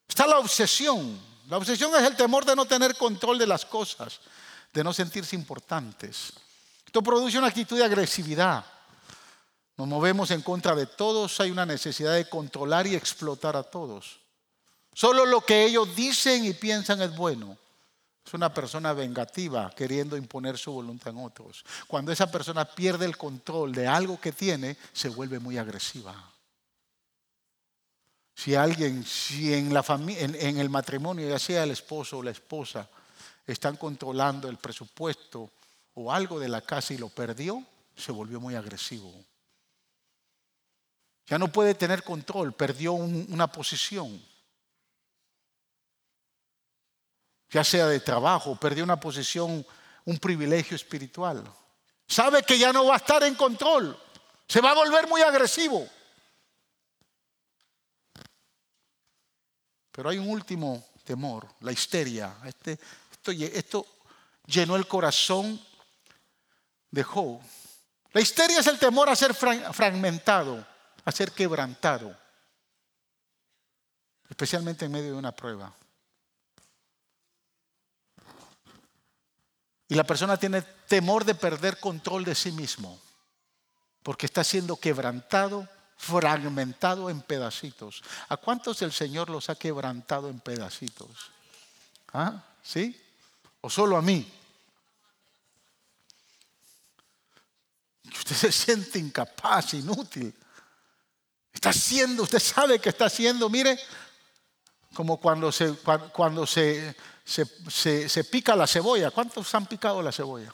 [0.07, 1.19] Está la obsesión.
[1.49, 4.19] La obsesión es el temor de no tener control de las cosas,
[4.73, 6.33] de no sentirse importantes.
[6.85, 8.65] Esto produce una actitud de agresividad.
[9.77, 14.19] Nos movemos en contra de todos, hay una necesidad de controlar y explotar a todos.
[14.93, 17.57] Solo lo que ellos dicen y piensan es bueno.
[18.25, 21.63] Es una persona vengativa queriendo imponer su voluntad en otros.
[21.87, 26.15] Cuando esa persona pierde el control de algo que tiene, se vuelve muy agresiva.
[28.35, 32.87] Si alguien, si en, la en el matrimonio, ya sea el esposo o la esposa,
[33.45, 35.51] están controlando el presupuesto
[35.95, 37.63] o algo de la casa y lo perdió,
[37.95, 39.13] se volvió muy agresivo.
[41.27, 44.21] Ya no puede tener control, perdió una posición.
[47.51, 49.65] Ya sea de trabajo, perdió una posición,
[50.05, 51.43] un privilegio espiritual.
[52.07, 53.97] Sabe que ya no va a estar en control.
[54.47, 55.87] Se va a volver muy agresivo.
[59.91, 62.37] Pero hay un último temor, la histeria.
[62.45, 62.79] Este,
[63.11, 63.85] esto, esto
[64.45, 65.59] llenó el corazón
[66.89, 67.39] de Job.
[68.13, 70.65] La histeria es el temor a ser fragmentado,
[71.05, 72.17] a ser quebrantado,
[74.29, 75.73] especialmente en medio de una prueba.
[79.91, 82.97] Y la persona tiene temor de perder control de sí mismo,
[84.03, 88.01] porque está siendo quebrantado, fragmentado en pedacitos.
[88.29, 91.09] ¿A cuántos el Señor los ha quebrantado en pedacitos?
[92.13, 92.41] ¿Ah?
[92.63, 92.97] ¿Sí?
[93.59, 94.31] ¿O solo a mí?
[98.05, 100.33] Usted se siente incapaz, inútil.
[101.51, 103.77] Está haciendo, usted sabe que está haciendo, mire,
[104.93, 105.73] como cuando se,
[106.13, 109.11] cuando se, se, pica la cebolla.
[109.11, 110.53] ¿Cuántos han picado la cebolla?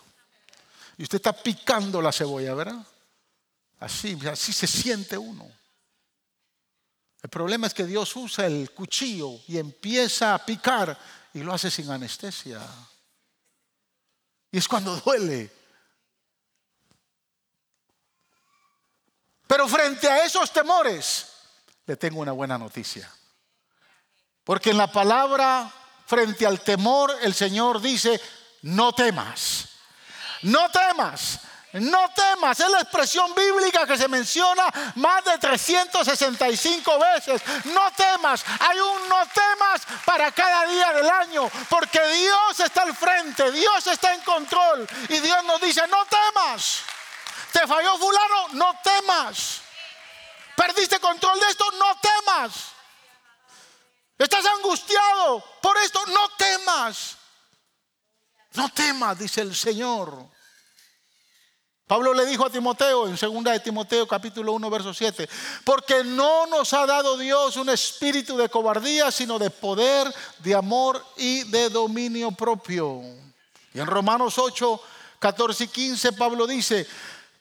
[0.98, 2.86] Y usted está picando la cebolla, ¿verdad?
[3.80, 5.50] Así, así se siente uno.
[7.22, 10.98] El problema es que Dios usa el cuchillo y empieza a picar
[11.34, 12.62] y lo hace sin anestesia.
[14.52, 15.52] Y es cuando duele.
[19.48, 21.28] Pero frente a esos temores,
[21.86, 23.12] le tengo una buena noticia.
[24.48, 25.70] Porque en la palabra,
[26.06, 28.18] frente al temor, el Señor dice,
[28.62, 29.66] no temas.
[30.44, 31.42] No temas.
[31.74, 34.64] No temas, es la expresión bíblica que se menciona
[34.96, 37.42] más de 365 veces.
[37.66, 42.96] No temas, hay un no temas para cada día del año, porque Dios está al
[42.96, 46.84] frente, Dios está en control y Dios nos dice, no temas.
[47.52, 48.48] ¿Te falló fulano?
[48.54, 49.60] No temas.
[50.56, 51.66] ¿Perdiste control de esto?
[51.72, 52.77] No temas.
[54.18, 56.00] ¿Estás angustiado por esto?
[56.08, 57.18] No temas.
[58.54, 60.30] No temas, dice el Señor.
[61.86, 65.30] Pablo le dijo a Timoteo en 2 de Timoteo capítulo 1 verso 7,
[65.64, 71.06] porque no nos ha dado Dios un espíritu de cobardía, sino de poder, de amor
[71.16, 73.02] y de dominio propio.
[73.74, 74.82] Y en Romanos 8,
[75.20, 76.86] 14 y 15 Pablo dice,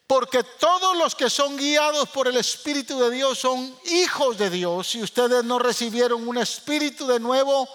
[0.06, 4.94] porque todos los que son guiados por el Espíritu de Dios son hijos de Dios
[4.94, 7.68] y ustedes no recibieron un espíritu de nuevo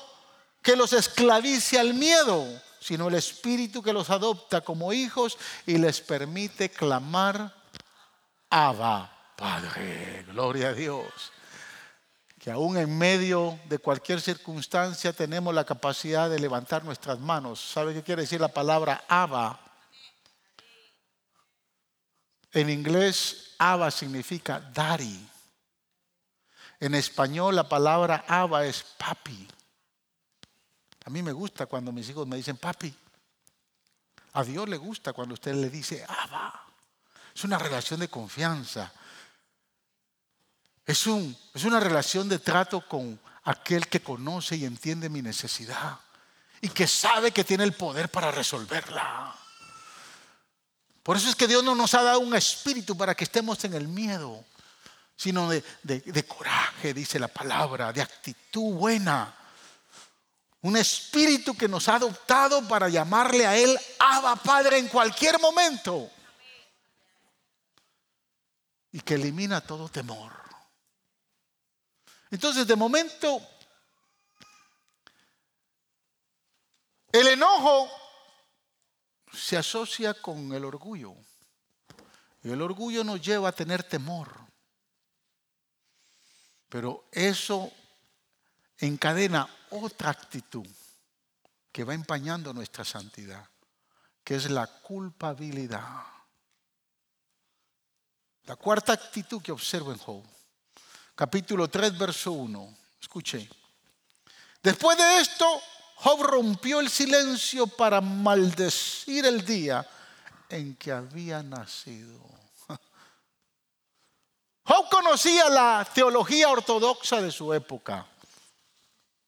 [0.61, 2.47] que los esclavice al miedo
[2.81, 7.53] sino el Espíritu que los adopta como hijos y les permite clamar,
[8.49, 11.05] Abba, Padre, gloria a Dios.
[12.39, 17.61] Que aún en medio de cualquier circunstancia tenemos la capacidad de levantar nuestras manos.
[17.61, 19.59] ¿Sabe qué quiere decir la palabra Abba?
[22.53, 25.27] En inglés, Abba significa daddy.
[26.79, 29.47] En español, la palabra Abba es papi.
[31.05, 32.93] A mí me gusta cuando mis hijos me dicen, papi.
[34.33, 36.65] A Dios le gusta cuando usted le dice, Abba.
[37.33, 38.91] Es una relación de confianza.
[40.85, 45.99] Es, un, es una relación de trato con aquel que conoce y entiende mi necesidad
[46.59, 49.35] y que sabe que tiene el poder para resolverla.
[51.03, 53.73] Por eso es que Dios no nos ha dado un espíritu para que estemos en
[53.73, 54.45] el miedo,
[55.15, 59.35] sino de, de coraje, dice la palabra, de actitud buena
[60.63, 66.09] un espíritu que nos ha adoptado para llamarle a Él Abba Padre en cualquier momento.
[68.91, 70.31] Y que elimina todo temor.
[72.29, 73.41] Entonces, de momento,
[77.11, 77.89] el enojo
[79.33, 81.15] se asocia con el orgullo.
[82.43, 84.29] Y el orgullo nos lleva a tener temor.
[86.69, 87.71] Pero eso
[88.77, 90.65] encadena otra actitud
[91.71, 93.47] que va empañando nuestra santidad,
[94.23, 96.03] que es la culpabilidad.
[98.45, 100.23] La cuarta actitud que observo en Job,
[101.15, 102.77] capítulo 3, verso 1.
[102.99, 103.47] Escuche.
[104.63, 105.61] Después de esto,
[106.03, 109.87] Job rompió el silencio para maldecir el día
[110.49, 112.19] en que había nacido.
[114.65, 118.07] Job conocía la teología ortodoxa de su época.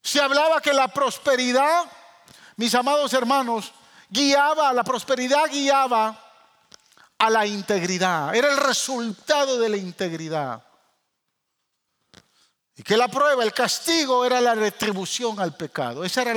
[0.01, 1.85] Se hablaba que la prosperidad,
[2.55, 3.71] mis amados hermanos,
[4.09, 6.19] guiaba, la prosperidad guiaba
[7.19, 8.33] a la integridad.
[8.33, 10.63] Era el resultado de la integridad.
[12.75, 16.03] Y que la prueba, el castigo era la retribución al pecado.
[16.03, 16.33] Esa era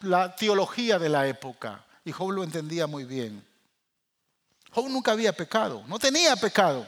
[0.00, 1.84] la, teología de la época.
[2.04, 3.44] Y Job lo entendía muy bien.
[4.72, 6.86] Job nunca había pecado, no tenía pecado.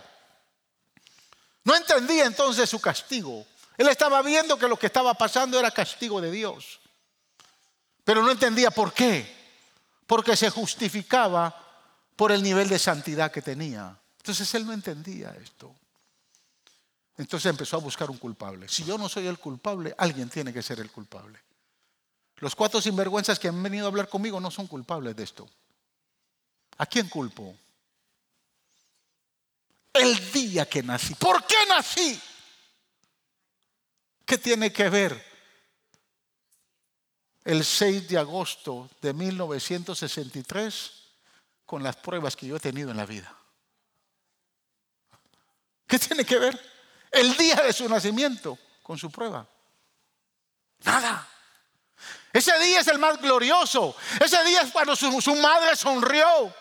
[1.64, 3.46] No entendía entonces su castigo.
[3.76, 6.80] Él estaba viendo que lo que estaba pasando era castigo de Dios.
[8.04, 9.36] Pero no entendía por qué.
[10.06, 11.54] Porque se justificaba
[12.16, 13.96] por el nivel de santidad que tenía.
[14.16, 15.72] Entonces él no entendía esto.
[17.18, 18.68] Entonces empezó a buscar un culpable.
[18.68, 21.40] Si yo no soy el culpable, alguien tiene que ser el culpable.
[22.36, 25.48] Los cuatro sinvergüenzas que han venido a hablar conmigo no son culpables de esto.
[26.78, 27.56] ¿A quién culpo?
[29.92, 31.16] El día que nací.
[31.16, 32.20] ¿Por qué nací?
[34.24, 35.26] ¿Qué tiene que ver
[37.42, 40.92] el 6 de agosto de 1963
[41.66, 43.36] con las pruebas que yo he tenido en la vida?
[45.88, 46.77] ¿Qué tiene que ver
[47.10, 49.46] el día de su nacimiento con su prueba?
[50.84, 51.26] Nada.
[52.32, 53.96] Ese día es el más glorioso.
[54.20, 56.54] Ese día es cuando su, madre sonrió.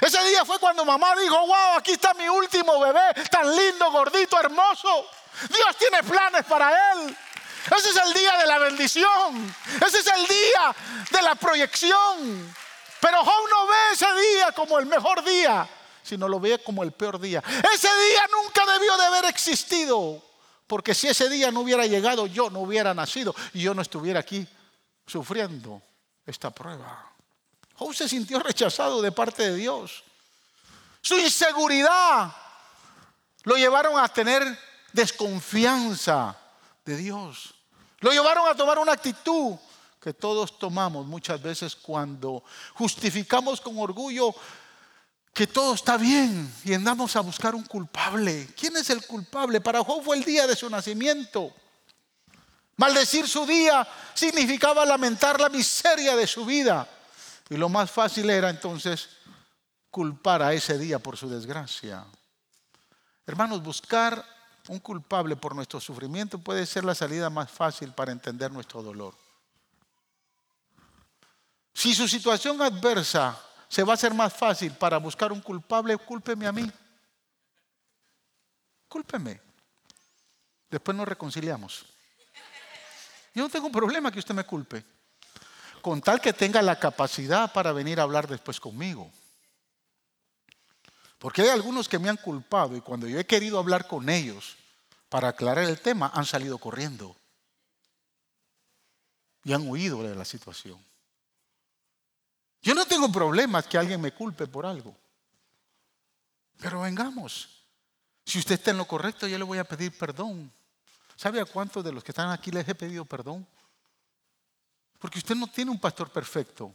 [0.00, 4.38] Ese día fue cuando mamá dijo, wow, aquí está mi último bebé, tan lindo, gordito,
[4.40, 5.06] hermoso.
[5.48, 7.16] Dios tiene planes para él.
[7.76, 9.54] Ese es el día de la bendición.
[9.86, 10.74] Ese es el día
[11.10, 12.54] de la proyección.
[13.00, 15.68] Pero Job no ve ese día como el mejor día,
[16.02, 17.42] sino lo ve como el peor día.
[17.74, 20.22] Ese día nunca debió de haber existido.
[20.66, 24.20] Porque si ese día no hubiera llegado, yo no hubiera nacido y yo no estuviera
[24.20, 24.46] aquí
[25.06, 25.82] sufriendo
[26.24, 27.12] esta prueba.
[27.74, 30.02] Job se sintió rechazado de parte de Dios.
[31.00, 32.34] Su inseguridad
[33.42, 34.58] lo llevaron a tener
[34.92, 36.36] desconfianza
[36.84, 37.54] de Dios.
[38.00, 39.56] Lo llevaron a tomar una actitud
[40.00, 42.42] que todos tomamos muchas veces cuando
[42.74, 44.34] justificamos con orgullo
[45.32, 48.48] que todo está bien y andamos a buscar un culpable.
[48.58, 49.60] ¿Quién es el culpable?
[49.60, 51.52] Para Job fue el día de su nacimiento.
[52.76, 56.86] Maldecir su día significaba lamentar la miseria de su vida.
[57.48, 59.08] Y lo más fácil era entonces
[59.90, 62.04] culpar a ese día por su desgracia.
[63.26, 64.24] Hermanos, buscar
[64.68, 69.14] un culpable por nuestro sufrimiento puede ser la salida más fácil para entender nuestro dolor.
[71.74, 73.38] Si su situación adversa
[73.72, 76.70] se va a hacer más fácil para buscar un culpable, cúlpeme a mí.
[78.86, 79.40] Cúlpeme.
[80.70, 81.86] Después nos reconciliamos.
[83.32, 84.84] Yo no tengo problema que usted me culpe,
[85.80, 89.10] con tal que tenga la capacidad para venir a hablar después conmigo.
[91.18, 94.54] Porque hay algunos que me han culpado y cuando yo he querido hablar con ellos
[95.08, 97.16] para aclarar el tema, han salido corriendo
[99.44, 100.91] y han huido de la situación.
[102.62, 104.96] Yo no tengo problemas que alguien me culpe por algo.
[106.58, 107.48] Pero vengamos.
[108.24, 110.52] Si usted está en lo correcto, yo le voy a pedir perdón.
[111.16, 113.46] ¿Sabe a cuántos de los que están aquí les he pedido perdón?
[114.98, 116.72] Porque usted no tiene un pastor perfecto.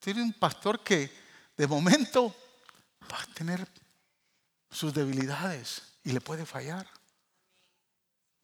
[0.00, 1.12] Tiene un pastor que
[1.56, 2.34] de momento
[3.12, 3.68] va a tener
[4.70, 6.88] sus debilidades y le puede fallar.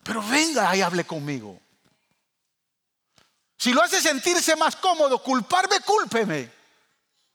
[0.02, 1.58] Pero venga y hable conmigo.
[3.62, 6.50] Si lo hace sentirse más cómodo, culparme, cúlpeme.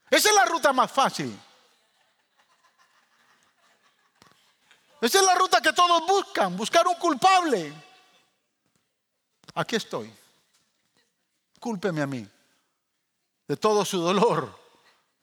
[0.10, 1.40] Esa es la ruta más fácil.
[5.00, 7.74] Esa es la ruta que todos buscan, buscar un culpable.
[9.56, 10.14] Aquí estoy.
[11.62, 12.28] Cúlpeme a mí
[13.48, 14.54] de todo su dolor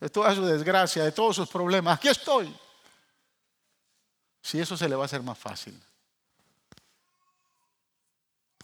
[0.00, 1.98] de toda su desgracia, de todos sus problemas.
[1.98, 2.50] Aquí estoy.
[4.40, 5.78] Si eso se le va a hacer más fácil.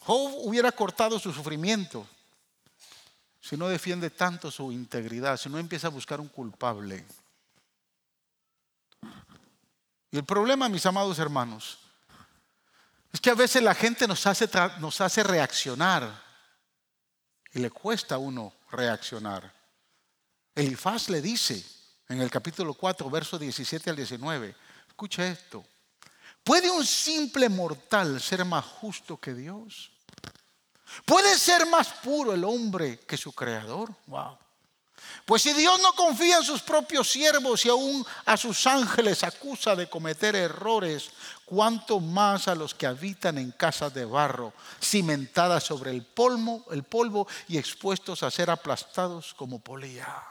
[0.00, 2.06] Job hubiera cortado su sufrimiento
[3.40, 7.04] si no defiende tanto su integridad, si no empieza a buscar un culpable.
[10.10, 11.78] Y el problema, mis amados hermanos,
[13.12, 16.22] es que a veces la gente nos hace, nos hace reaccionar
[17.52, 19.52] y le cuesta a uno reaccionar.
[20.54, 21.64] Elifaz le dice
[22.08, 24.54] en el capítulo 4, verso 17 al 19,
[24.88, 25.64] escucha esto,
[26.42, 29.92] ¿puede un simple mortal ser más justo que Dios?
[31.04, 33.94] ¿Puede ser más puro el hombre que su creador?
[34.06, 34.38] Wow.
[35.24, 39.76] Pues si Dios no confía en sus propios siervos y aún a sus ángeles acusa
[39.76, 41.10] de cometer errores,
[41.44, 46.84] cuánto más a los que habitan en casas de barro, cimentadas sobre el polvo, el
[46.84, 50.22] polvo y expuestos a ser aplastados como polilla.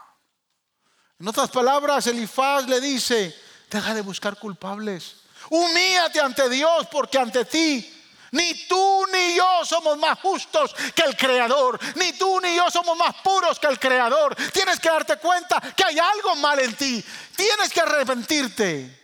[1.18, 3.34] En otras palabras, Elifaz le dice,
[3.70, 5.16] deja de buscar culpables.
[5.50, 7.99] Humíate ante Dios porque ante ti
[8.32, 11.78] ni tú ni yo somos más justos que el Creador.
[11.96, 14.36] Ni tú ni yo somos más puros que el Creador.
[14.52, 17.04] Tienes que darte cuenta que hay algo mal en ti.
[17.36, 19.00] Tienes que arrepentirte.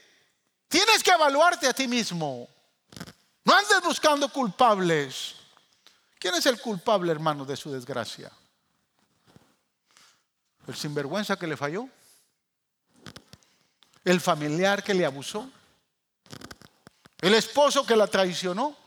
[0.69, 2.49] Tienes que evaluarte a ti mismo.
[3.45, 5.35] No andes buscando culpables.
[6.19, 8.31] ¿Quién es el culpable, hermano, de su desgracia?
[10.67, 11.89] ¿El sinvergüenza que le falló?
[14.05, 15.51] ¿El familiar que le abusó?
[17.21, 18.86] ¿El esposo que la traicionó?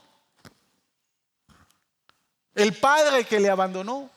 [2.54, 4.10] ¿El padre que le abandonó?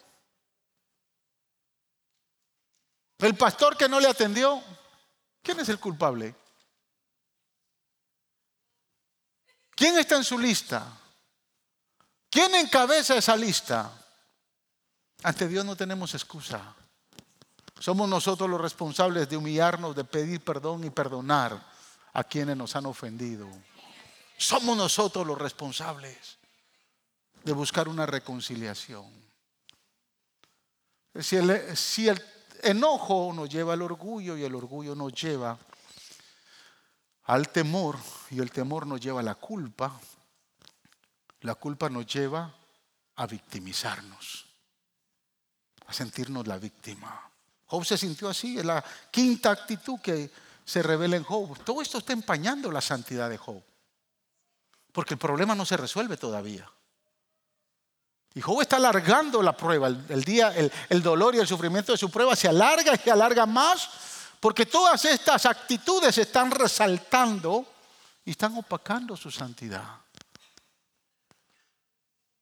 [3.20, 4.62] ¿El pastor que no le atendió?
[5.42, 6.36] ¿Quién es el culpable?
[9.76, 10.86] ¿Quién está en su lista?
[12.30, 13.92] ¿Quién encabeza esa lista?
[15.24, 16.76] Ante Dios no tenemos excusa.
[17.80, 21.62] Somos nosotros los responsables de humillarnos, de pedir perdón y perdonar
[22.14, 23.48] a quienes nos han ofendido.
[24.38, 26.43] Somos nosotros los responsables
[27.44, 29.12] de buscar una reconciliación.
[31.20, 32.22] Si el, si el
[32.64, 35.58] enojo nos lleva al orgullo y el orgullo nos lleva
[37.26, 37.98] al temor
[38.32, 40.00] y el temor nos lleva a la culpa,
[41.41, 42.54] la culpa nos lleva
[43.16, 44.46] a victimizarnos,
[45.86, 47.30] a sentirnos la víctima.
[47.66, 50.32] Job se sintió así, es la quinta actitud que
[50.66, 51.64] se revela en Job.
[51.64, 53.62] Todo esto está empañando la santidad de Job,
[54.91, 56.70] porque el problema no se resuelve todavía.
[58.36, 59.88] Y Job está alargando la prueba.
[59.88, 60.54] El, día,
[60.90, 63.90] el, dolor y el sufrimiento de su prueba se alarga y se alarga más
[64.40, 67.66] porque todas estas actitudes están resaltando
[68.26, 69.84] y están opacando su santidad.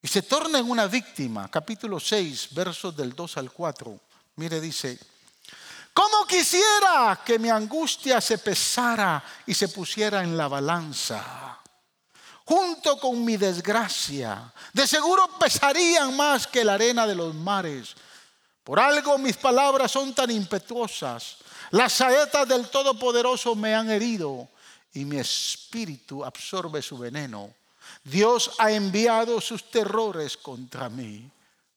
[0.01, 1.47] Y se torna en una víctima.
[1.49, 3.99] Capítulo 6, versos del 2 al 4.
[4.37, 4.97] Mire, dice,
[5.93, 11.60] ¿cómo quisiera que mi angustia se pesara y se pusiera en la balanza?
[12.51, 14.51] Junto con mi desgracia.
[14.73, 17.95] De seguro pesarían más que la arena de los mares.
[18.65, 21.37] Por algo mis palabras son tan impetuosas.
[21.69, 24.49] Las saetas del Todopoderoso me han herido
[24.93, 27.53] y mi espíritu absorbe su veneno.
[28.03, 31.31] Dios ha enviado sus terrores contra mí.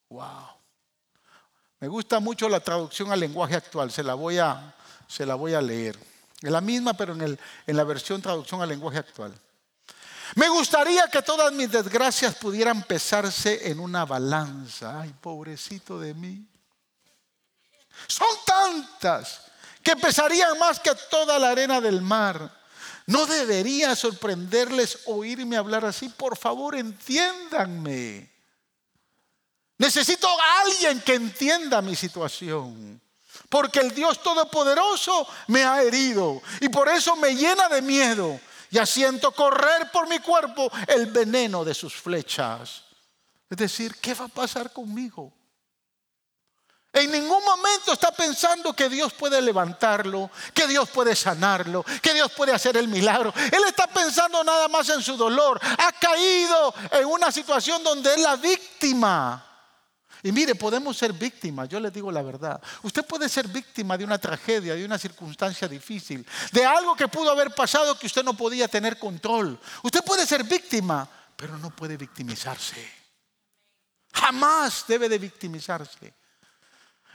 [0.08, 0.48] Wow.
[1.78, 3.92] Me gusta mucho la traducción al lenguaje actual.
[3.92, 4.74] Se la voy a,
[5.06, 5.96] se la voy a leer.
[6.42, 9.32] Es la misma, pero en, el, en la versión traducción al lenguaje actual.
[10.34, 15.00] Me gustaría que todas mis desgracias pudieran pesarse en una balanza.
[15.00, 16.44] Ay, pobrecito de mí.
[18.08, 19.42] Son tantas
[19.82, 22.50] que pesarían más que toda la arena del mar.
[23.06, 26.08] No debería sorprenderles oírme hablar así.
[26.08, 28.30] Por favor, entiéndanme.
[29.78, 33.00] Necesito a alguien que entienda mi situación.
[33.48, 38.40] Porque el Dios Todopoderoso me ha herido y por eso me llena de miedo
[38.74, 42.82] ya siento correr por mi cuerpo el veneno de sus flechas.
[43.48, 45.32] Es decir, ¿qué va a pasar conmigo?
[46.92, 52.32] En ningún momento está pensando que Dios puede levantarlo, que Dios puede sanarlo, que Dios
[52.32, 53.32] puede hacer el milagro.
[53.36, 55.60] Él está pensando nada más en su dolor.
[55.62, 59.53] Ha caído en una situación donde es la víctima.
[60.24, 62.58] Y mire, podemos ser víctimas, yo les digo la verdad.
[62.82, 67.30] Usted puede ser víctima de una tragedia, de una circunstancia difícil, de algo que pudo
[67.30, 69.60] haber pasado que usted no podía tener control.
[69.82, 71.06] Usted puede ser víctima,
[71.36, 72.90] pero no puede victimizarse.
[74.14, 76.14] Jamás debe de victimizarse.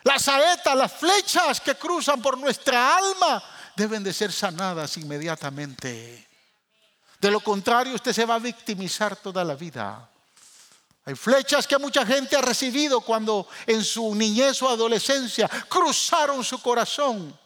[0.04, 3.44] Las saetas, las flechas que cruzan por nuestra alma
[3.76, 6.28] deben de ser sanadas inmediatamente.
[7.20, 10.09] De lo contrario, usted se va a victimizar toda la vida.
[11.06, 16.62] Hay flechas que mucha gente ha recibido cuando en su niñez o adolescencia cruzaron su
[16.62, 17.38] corazón.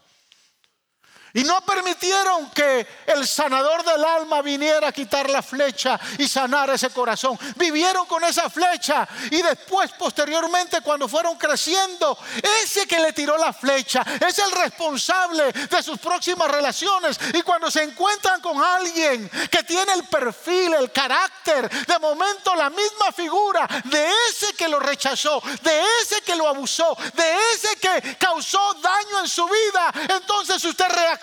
[1.36, 6.70] Y no permitieron que el sanador del alma viniera a quitar la flecha y sanar
[6.70, 7.40] ese corazón.
[7.56, 12.16] Vivieron con esa flecha y después, posteriormente, cuando fueron creciendo,
[12.62, 17.18] ese que le tiró la flecha es el responsable de sus próximas relaciones.
[17.34, 22.70] Y cuando se encuentran con alguien que tiene el perfil, el carácter, de momento la
[22.70, 28.18] misma figura de ese que lo rechazó, de ese que lo abusó, de ese que
[28.18, 31.23] causó daño en su vida, entonces usted reacciona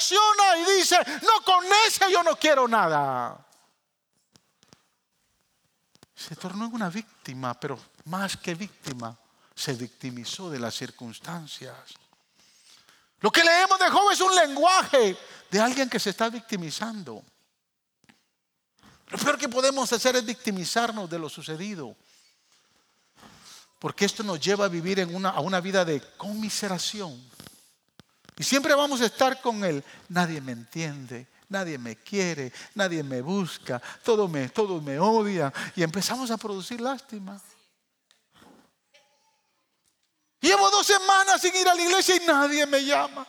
[0.57, 3.47] y dice, no, con ese yo no quiero nada.
[6.15, 9.17] Se tornó en una víctima, pero más que víctima,
[9.55, 11.77] se victimizó de las circunstancias.
[13.21, 15.17] Lo que leemos de Job es un lenguaje
[15.51, 17.23] de alguien que se está victimizando.
[19.09, 21.97] Lo peor que podemos hacer es victimizarnos de lo sucedido.
[23.79, 27.30] Porque esto nos lleva a vivir en una, a una vida de conmiseración.
[28.41, 29.85] Y siempre vamos a estar con Él.
[30.09, 35.53] Nadie me entiende, nadie me quiere, nadie me busca, todo me, todo me odia.
[35.77, 37.39] Y empezamos a producir lástima.
[40.41, 43.27] Llevo dos semanas sin ir a la iglesia y nadie me llama.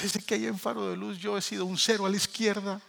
[0.00, 2.80] Parece que ahí en Faro de Luz yo he sido un cero a la izquierda.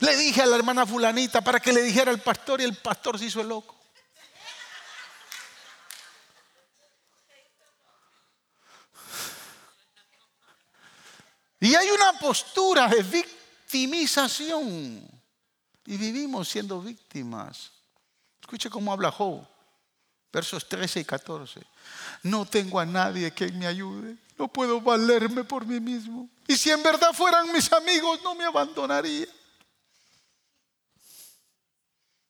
[0.00, 3.18] Le dije a la hermana fulanita para que le dijera al pastor y el pastor
[3.18, 3.80] se hizo loco.
[11.60, 15.08] Y hay una postura de victimización.
[15.86, 17.70] Y vivimos siendo víctimas.
[18.42, 19.48] Escuche cómo habla Job.
[20.32, 21.60] Versos 13 y 14.
[22.22, 24.16] No tengo a nadie que me ayude.
[24.38, 26.28] No puedo valerme por mí mismo.
[26.46, 29.26] Y si en verdad fueran mis amigos, no me abandonaría.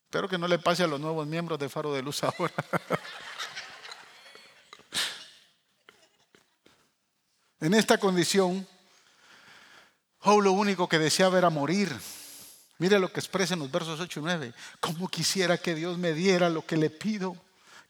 [0.05, 2.55] Espero que no le pase a los nuevos miembros de Faro de Luz ahora.
[7.61, 8.66] en esta condición,
[10.20, 11.94] Job lo único que deseaba era morir.
[12.78, 14.55] Mire lo que expresa en los versos 8 y 9.
[14.80, 17.36] Como quisiera que Dios me diera lo que le pido,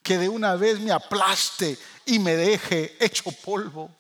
[0.03, 3.91] que de una vez me aplaste y me deje hecho polvo.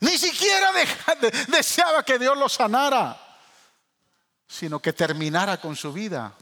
[0.00, 0.70] Ni siquiera
[1.48, 3.20] deseaba que Dios lo sanara
[4.54, 6.32] sino que terminara con su vida.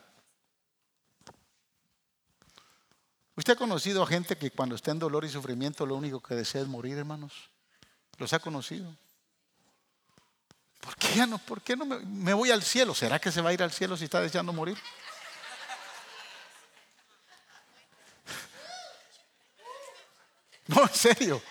[3.35, 6.35] ¿Usted ha conocido a gente que cuando está en dolor y sufrimiento lo único que
[6.35, 7.33] desea es morir, hermanos?
[8.19, 8.95] ¿Los ha conocido?
[10.81, 12.95] ¿Por qué no, por qué no me, me voy al cielo?
[12.95, 14.77] ¿Será que se va a ir al cielo si está deseando morir?
[20.69, 21.43] No, en serio.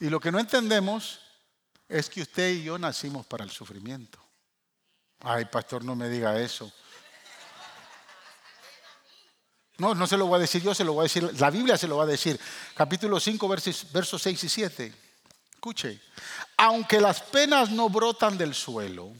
[0.00, 1.20] Y lo que no entendemos
[1.88, 4.18] es que usted y yo nacimos para el sufrimiento.
[5.20, 6.72] Ay, pastor, no me diga eso.
[9.78, 11.78] No, no se lo voy a decir yo, se lo voy a decir, la Biblia
[11.78, 12.38] se lo va a decir.
[12.74, 14.94] Capítulo 5, versos, versos 6 y 7.
[15.54, 16.00] Escuche,
[16.56, 19.12] aunque las penas no brotan del suelo,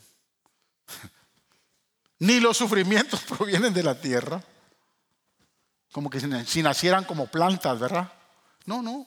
[2.21, 4.43] ni los sufrimientos provienen de la tierra,
[5.99, 8.13] como que si nacieran como plantas, ¿verdad?
[8.67, 9.05] No, no.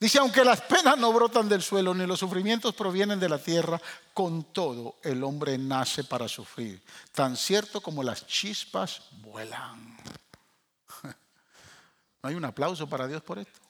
[0.00, 3.80] Dice, aunque las penas no brotan del suelo ni los sufrimientos provienen de la tierra,
[4.12, 6.82] con todo el hombre nace para sufrir,
[7.12, 9.96] tan cierto como las chispas vuelan.
[11.04, 13.60] ¿No hay un aplauso para Dios por esto?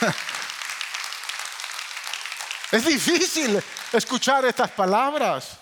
[2.72, 3.62] Es difícil
[3.92, 5.60] escuchar estas palabras.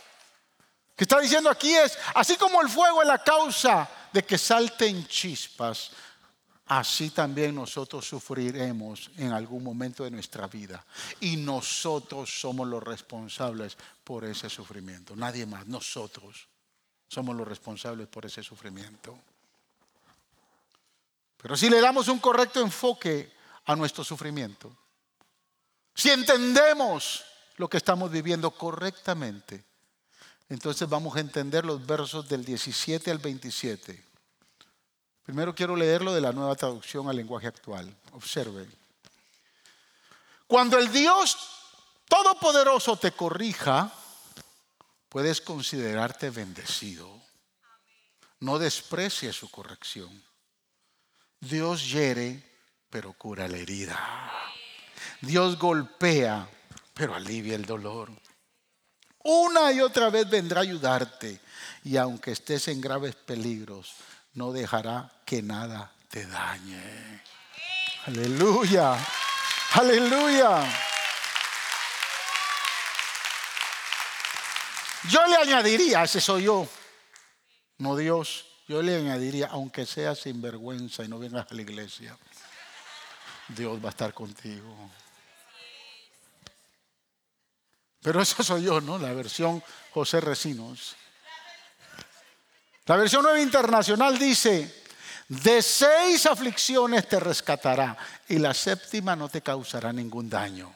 [0.96, 5.06] Que está diciendo aquí es, así como el fuego es la causa de que salten
[5.08, 5.90] chispas,
[6.66, 10.84] así también nosotros sufriremos en algún momento de nuestra vida.
[11.20, 15.16] Y nosotros somos los responsables por ese sufrimiento.
[15.16, 16.46] Nadie más, nosotros
[17.08, 19.18] somos los responsables por ese sufrimiento.
[21.42, 23.32] Pero si le damos un correcto enfoque
[23.66, 24.74] a nuestro sufrimiento,
[25.94, 27.24] si entendemos
[27.56, 29.64] lo que estamos viviendo correctamente,
[30.48, 34.14] entonces vamos a entender los versos del 17 al 27
[35.24, 37.94] Primero quiero leerlo de la nueva traducción al lenguaje actual.
[38.12, 38.68] Observe.
[40.46, 41.50] Cuando el Dios
[42.06, 43.90] Todopoderoso te corrija,
[45.08, 47.10] puedes considerarte bendecido.
[48.40, 50.22] No desprecies su corrección.
[51.40, 52.42] Dios hiere,
[52.90, 53.98] pero cura la herida.
[55.22, 56.46] Dios golpea,
[56.92, 58.12] pero alivia el dolor.
[59.24, 61.40] Una y otra vez vendrá a ayudarte
[61.82, 63.94] y aunque estés en graves peligros,
[64.34, 67.22] no dejará que nada te dañe.
[68.06, 68.98] Aleluya.
[69.72, 70.62] Aleluya.
[75.08, 76.66] Yo le añadiría, ese soy yo,
[77.78, 82.16] no Dios, yo le añadiría, aunque sea sin vergüenza y no vengas a la iglesia,
[83.48, 84.90] Dios va a estar contigo.
[88.04, 88.98] Pero eso soy yo, ¿no?
[88.98, 90.94] La versión José Recinos.
[92.84, 94.84] La versión nueva internacional dice,
[95.26, 97.96] de seis aflicciones te rescatará
[98.28, 100.70] y la séptima no te causará ningún daño.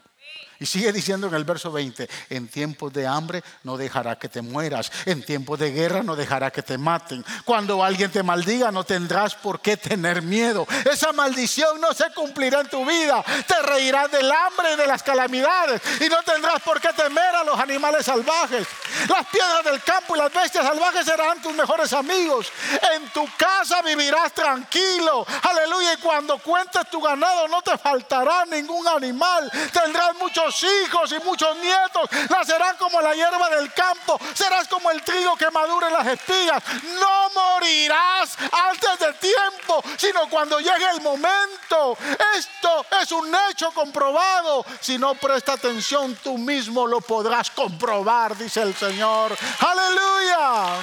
[0.60, 4.42] Y sigue diciendo en el verso 20, en tiempos de hambre no dejará que te
[4.42, 7.24] mueras, en tiempos de guerra no dejará que te maten.
[7.44, 10.66] Cuando alguien te maldiga no tendrás por qué tener miedo.
[10.90, 13.24] Esa maldición no se cumplirá en tu vida.
[13.46, 17.44] Te reirás del hambre y de las calamidades y no tendrás por qué temer a
[17.44, 18.66] los animales salvajes.
[19.08, 22.50] Las piedras del campo y las bestias salvajes serán tus mejores amigos.
[22.96, 25.24] En tu casa vivirás tranquilo.
[25.42, 25.94] Aleluya.
[25.94, 29.48] Y cuando cuentes tu ganado no te faltará ningún animal.
[29.72, 35.02] Tendrás muchos hijos y muchos nietos, nacerán como la hierba del campo, serás como el
[35.02, 36.62] trigo que madura en las espigas.
[36.98, 38.36] No morirás
[38.68, 41.96] antes del tiempo, sino cuando llegue el momento.
[42.36, 44.64] Esto es un hecho comprobado.
[44.80, 49.36] Si no presta atención, tú mismo lo podrás comprobar, dice el Señor.
[49.60, 50.80] Aleluya.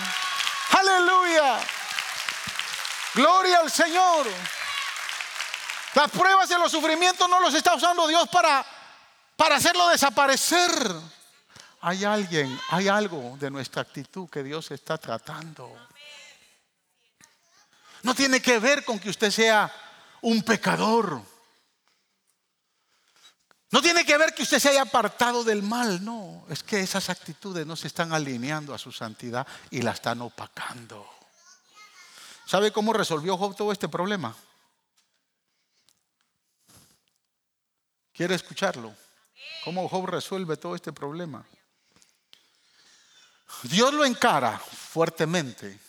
[0.72, 1.60] Aleluya.
[3.14, 4.28] Gloria al Señor.
[5.94, 8.66] Las pruebas y los sufrimientos no los está usando Dios para,
[9.36, 10.72] para hacerlo desaparecer.
[11.82, 15.72] Hay alguien, hay algo de nuestra actitud que Dios está tratando.
[18.02, 19.72] No tiene que ver con que usted sea
[20.22, 21.22] un pecador.
[23.72, 26.46] No tiene que ver que usted se haya apartado del mal, no.
[26.50, 31.08] Es que esas actitudes no se están alineando a su santidad y la están opacando.
[32.46, 34.36] ¿Sabe cómo resolvió Job todo este problema?
[38.14, 38.96] ¿Quiere escucharlo?
[39.64, 41.46] ¿Cómo Job resuelve todo este problema?
[43.64, 45.80] Dios lo encara fuertemente.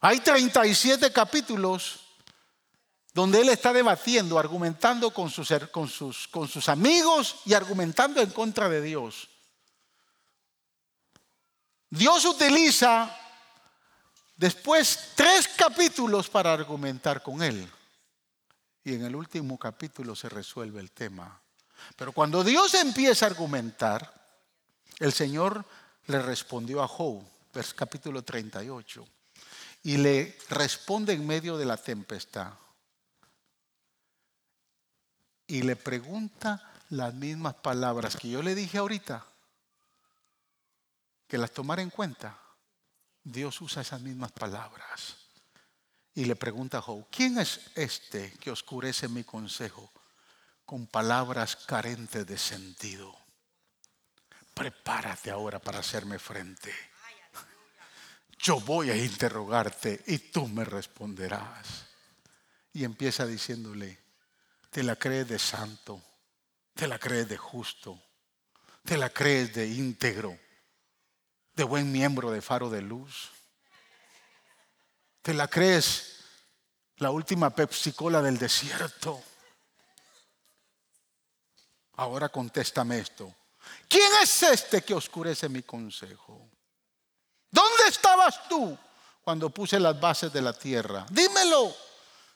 [0.00, 2.00] Hay 37 capítulos
[3.12, 8.30] donde él está debatiendo, argumentando con sus, con, sus, con sus, amigos y argumentando en
[8.30, 9.28] contra de Dios.
[11.90, 13.14] Dios utiliza
[14.36, 17.68] después tres capítulos para argumentar con él.
[18.84, 21.39] Y en el último capítulo se resuelve el tema.
[21.96, 24.20] Pero cuando Dios empieza a argumentar,
[24.98, 25.64] el Señor
[26.06, 27.22] le respondió a Job,
[27.74, 29.06] capítulo 38,
[29.84, 32.52] y le responde en medio de la tempestad.
[35.46, 39.24] Y le pregunta las mismas palabras que yo le dije ahorita,
[41.26, 42.38] que las tomara en cuenta.
[43.22, 45.16] Dios usa esas mismas palabras.
[46.14, 49.90] Y le pregunta a Job, ¿quién es este que oscurece mi consejo
[50.70, 53.12] con palabras carentes de sentido?
[54.54, 56.72] Prepárate ahora para hacerme frente.
[58.38, 61.86] Yo voy a interrogarte y tú me responderás.
[62.72, 63.98] Y empieza diciéndole,
[64.70, 66.00] te la crees de santo,
[66.74, 68.00] te la crees de justo,
[68.84, 70.38] te la crees de íntegro,
[71.52, 73.32] de buen miembro de faro de luz.
[75.20, 76.20] ¿Te la crees
[76.98, 79.20] la última pepsicola del desierto?
[82.00, 83.30] Ahora contéstame esto.
[83.86, 86.48] ¿Quién es este que oscurece mi consejo?
[87.50, 88.74] ¿Dónde estabas tú
[89.22, 91.04] cuando puse las bases de la tierra?
[91.10, 91.76] Dímelo.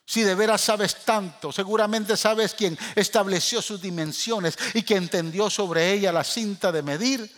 [0.05, 5.93] Si de veras sabes tanto, seguramente sabes quién estableció sus dimensiones y que entendió sobre
[5.93, 7.35] ella la cinta de medir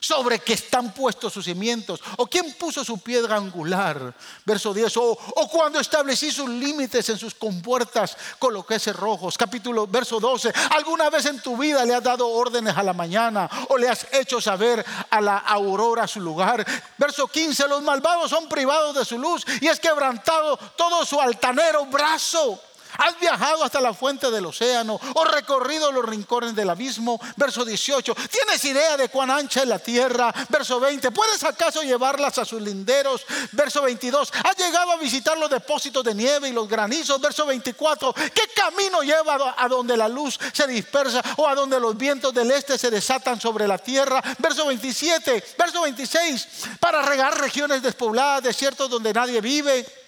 [0.00, 5.16] sobre que están puestos sus cimientos, o quién puso su piedra angular, verso 10, o,
[5.50, 11.40] cuando establecí sus límites en sus compuertas, coloqué cerrojos, capítulo, verso 12, alguna vez en
[11.40, 15.20] tu vida le has dado órdenes a la mañana, o le has hecho saber a
[15.20, 16.64] la aurora su lugar,
[16.96, 21.86] verso 15, los malvados son privados de su luz y es quebrantado todo su altanero
[21.86, 22.60] brazo.
[22.98, 27.20] ¿Has viajado hasta la fuente del océano o recorrido los rincones del abismo?
[27.36, 28.14] Verso 18.
[28.14, 30.32] ¿Tienes idea de cuán ancha es la tierra?
[30.48, 31.10] Verso 20.
[31.10, 33.24] ¿Puedes acaso llevarlas a sus linderos?
[33.52, 34.32] Verso 22.
[34.44, 37.20] ¿Has llegado a visitar los depósitos de nieve y los granizos?
[37.20, 38.12] Verso 24.
[38.12, 42.50] ¿Qué camino lleva a donde la luz se dispersa o a donde los vientos del
[42.50, 44.22] este se desatan sobre la tierra?
[44.38, 45.44] Verso 27.
[45.58, 46.48] Verso 26.
[46.78, 49.99] Para regar regiones despobladas, desiertos donde nadie vive.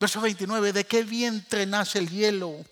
[0.00, 2.64] Verso 29, ¿de qué vientre nace el hielo?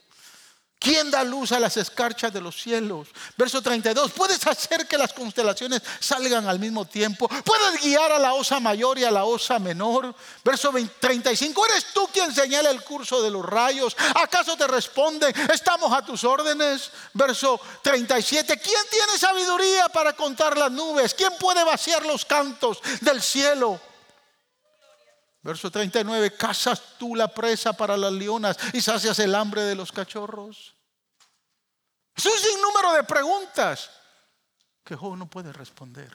[0.78, 3.08] ¿Quién da luz a las escarchas de los cielos?
[3.36, 7.28] Verso 32, ¿puedes hacer que las constelaciones salgan al mismo tiempo?
[7.28, 10.14] ¿Puedes guiar a la osa mayor y a la osa menor?
[10.44, 10.70] Verso
[11.00, 13.96] 35, ¿eres tú quien señala el curso de los rayos?
[14.14, 16.92] ¿Acaso te responden, estamos a tus órdenes?
[17.14, 21.14] Verso 37, ¿quién tiene sabiduría para contar las nubes?
[21.14, 23.80] ¿Quién puede vaciar los cantos del cielo?
[25.46, 29.92] Verso 39, cazas tú la presa para las leonas y sacias el hambre de los
[29.92, 30.74] cachorros.
[32.16, 33.88] Es un sinnúmero de preguntas
[34.82, 36.10] que Job no puede responder.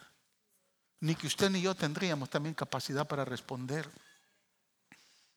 [0.99, 3.89] Ni que usted ni yo tendríamos también capacidad para responder.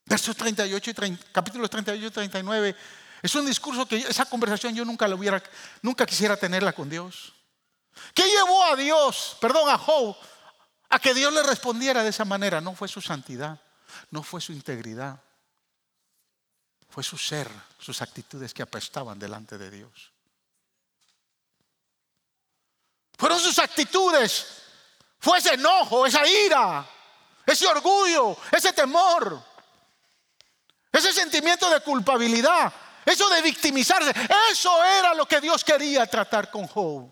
[0.04, 2.76] Versos 38 y 30, capítulos 38 y 39
[3.22, 5.40] es un discurso que esa conversación yo nunca la hubiera,
[5.82, 7.32] nunca quisiera tenerla con Dios.
[8.12, 10.16] ¿Qué llevó a Dios, perdón, a Job,
[10.88, 12.60] a que Dios le respondiera de esa manera?
[12.60, 13.60] No fue su santidad
[14.10, 15.20] no fue su integridad,
[16.88, 20.12] fue su ser, sus actitudes que apestaban delante de Dios.
[23.16, 24.62] Fueron sus actitudes,
[25.18, 26.88] fue ese enojo, esa ira,
[27.46, 29.42] ese orgullo, ese temor,
[30.92, 32.72] ese sentimiento de culpabilidad
[33.04, 34.12] eso de victimizarse,
[34.50, 37.10] eso era lo que Dios quería tratar con Job.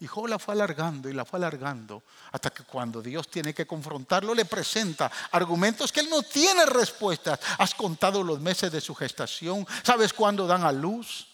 [0.00, 4.34] Y la fue alargando y la fue alargando hasta que cuando Dios tiene que confrontarlo
[4.34, 7.38] le presenta argumentos que él no tiene respuestas.
[7.58, 11.28] Has contado los meses de su gestación, sabes cuándo dan a luz.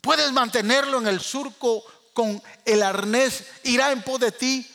[0.00, 1.84] Puedes mantenerlo en el surco
[2.14, 4.66] con el arnés, irá en pos de ti,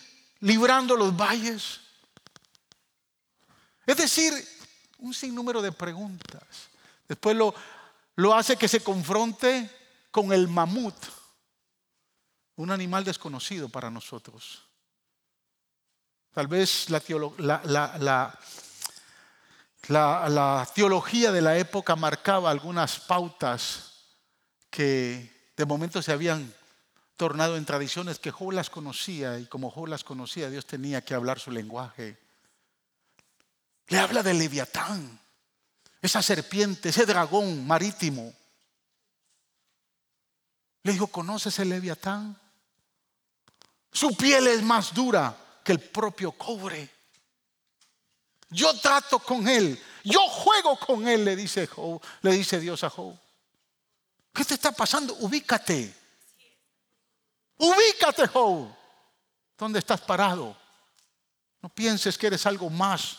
[0.41, 1.79] librando los valles.
[3.87, 4.33] Es decir,
[4.99, 6.43] un sinnúmero de preguntas.
[7.07, 7.55] Después lo,
[8.15, 9.67] lo hace que se confronte
[10.11, 10.95] con el mamut
[12.57, 14.63] un animal desconocido para nosotros.
[16.33, 16.99] Tal vez la,
[20.75, 23.93] teología de la época marcaba algunas pautas
[24.69, 26.53] que de momento se habían
[27.15, 31.13] tornado en tradiciones que Job las conocía y como Job las conocía, Dios tenía que
[31.13, 32.19] hablar su lenguaje.
[33.87, 35.19] Le habla del leviatán,
[36.01, 38.33] esa serpiente, ese dragón marítimo.
[40.83, 42.37] Le dijo, ¿conoces el leviatán?
[43.91, 46.89] Su piel es más dura que el propio cobre.
[48.49, 51.69] Yo trato con él, yo juego con él, le dice,
[52.21, 53.17] le dice Dios a Job.
[54.33, 55.15] ¿Qué te está pasando?
[55.15, 55.93] Ubícate.
[57.57, 58.73] Ubícate, Job.
[59.57, 60.55] ¿Dónde estás parado?
[61.61, 63.17] No pienses que eres algo más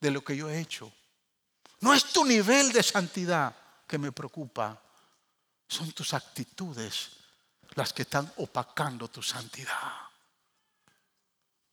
[0.00, 0.92] de lo que yo he hecho.
[1.80, 3.56] No es tu nivel de santidad
[3.88, 4.80] que me preocupa,
[5.66, 7.21] son tus actitudes
[7.74, 9.92] las que están opacando tu santidad.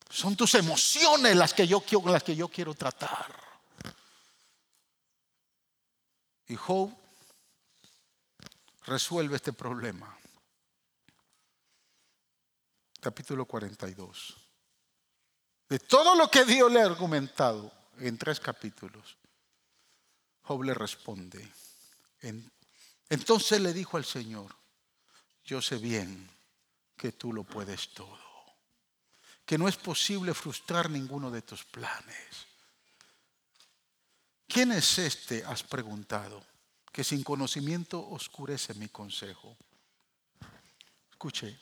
[0.10, 3.36] Son tus emociones las que yo, las que yo quiero tratar.
[6.48, 6.92] Y Job
[8.86, 10.18] resuelve este problema.
[13.00, 14.36] Capítulo 42.
[15.70, 19.18] De todo lo que Dios le ha argumentado en tres capítulos,
[20.42, 21.48] Job le responde.
[23.10, 24.59] Entonces le dijo al Señor,
[25.50, 26.30] yo sé bien
[26.96, 28.20] que tú lo puedes todo,
[29.46, 32.46] que no es posible frustrar ninguno de tus planes.
[34.48, 35.44] ¿Quién es este?
[35.44, 36.46] Has preguntado,
[36.92, 39.58] que sin conocimiento oscurece mi consejo.
[41.10, 41.58] Escuche,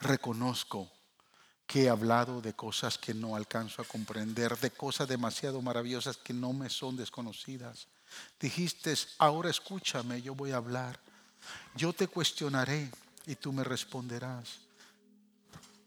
[0.00, 0.90] reconozco
[1.66, 6.34] que he hablado de cosas que no alcanzo a comprender, de cosas demasiado maravillosas que
[6.34, 7.88] no me son desconocidas.
[8.38, 11.05] Dijiste, ahora escúchame, yo voy a hablar.
[11.74, 12.90] Yo te cuestionaré
[13.26, 14.60] y tú me responderás.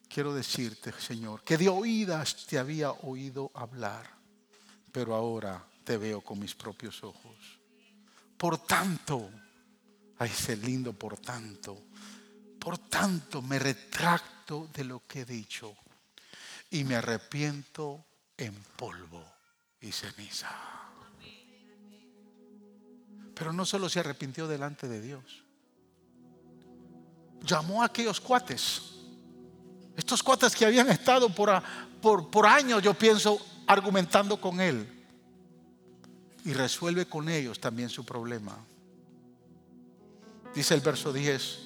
[0.08, 4.10] Quiero decirte, Señor, que de oídas te había oído hablar,
[4.92, 7.36] pero ahora te veo con mis propios ojos.
[8.38, 9.30] Por tanto,
[10.18, 11.84] ay, ese lindo por tanto,
[12.60, 15.76] por tanto me retracto de lo que he dicho
[16.72, 18.06] y me arrepiento
[18.38, 19.24] en polvo
[19.82, 20.50] y ceniza.
[23.34, 25.44] Pero no solo se arrepintió delante de Dios,
[27.44, 28.82] llamó a aquellos cuates.
[29.96, 34.88] Estos cuates que habían estado por, años, yo pienso, argumentando con él.
[36.46, 38.58] Y resuelve con ellos también su problema.
[40.56, 41.60] Dice el verso 10.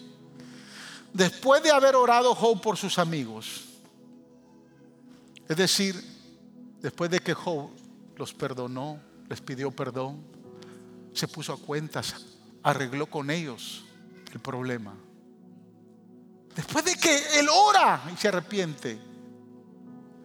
[1.14, 3.66] Después de haber orado Job por sus amigos,
[5.48, 5.96] es decir,
[6.82, 7.70] después de que Job
[8.18, 9.00] los perdonó,
[9.30, 10.24] les pidió perdón,
[11.14, 12.16] se puso a cuentas,
[12.64, 13.86] arregló con ellos
[14.34, 14.96] el problema.
[17.04, 18.98] Que él ora y se arrepiente,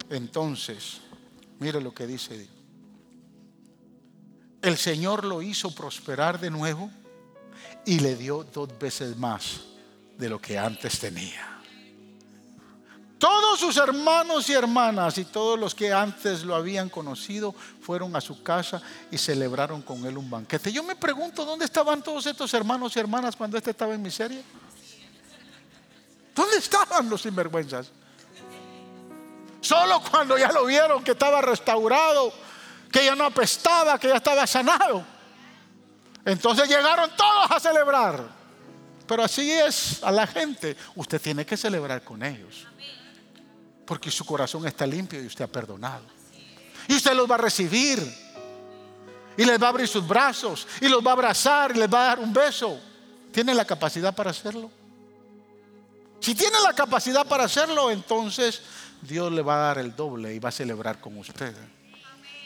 [0.09, 1.01] entonces,
[1.59, 2.47] mire lo que dice.
[4.61, 6.89] El Señor lo hizo prosperar de nuevo
[7.85, 9.61] y le dio dos veces más
[10.17, 11.59] de lo que antes tenía.
[13.17, 18.21] Todos sus hermanos y hermanas y todos los que antes lo habían conocido fueron a
[18.21, 20.71] su casa y celebraron con él un banquete.
[20.71, 24.41] Yo me pregunto, ¿dónde estaban todos estos hermanos y hermanas cuando este estaba en miseria?
[26.39, 27.91] ¿Dónde estaban los sinvergüenzas?
[29.59, 32.31] Solo cuando ya lo vieron que estaba restaurado,
[32.89, 35.03] que ya no apestaba, que ya estaba sanado.
[36.23, 38.23] Entonces llegaron todos a celebrar.
[39.05, 40.77] Pero así es a la gente.
[40.95, 42.65] Usted tiene que celebrar con ellos.
[43.85, 46.05] Porque su corazón está limpio y usted ha perdonado.
[46.87, 47.99] Y usted los va a recibir.
[49.35, 50.65] Y les va a abrir sus brazos.
[50.79, 52.79] Y los va a abrazar y les va a dar un beso.
[53.33, 54.78] ¿Tiene la capacidad para hacerlo?
[56.19, 58.61] Si tiene la capacidad para hacerlo, entonces
[59.01, 61.55] Dios le va a dar el doble y va a celebrar con usted.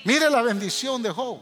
[0.06, 1.40] Mire la bendición de Job.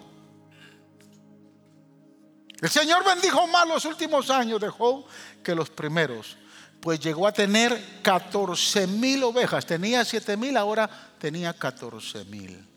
[2.61, 5.05] El Señor bendijo más los últimos años de Job
[5.43, 6.37] que los primeros,
[6.79, 9.65] pues llegó a tener 14 mil ovejas.
[9.65, 12.67] Tenía 7 mil, ahora tenía 14 mil.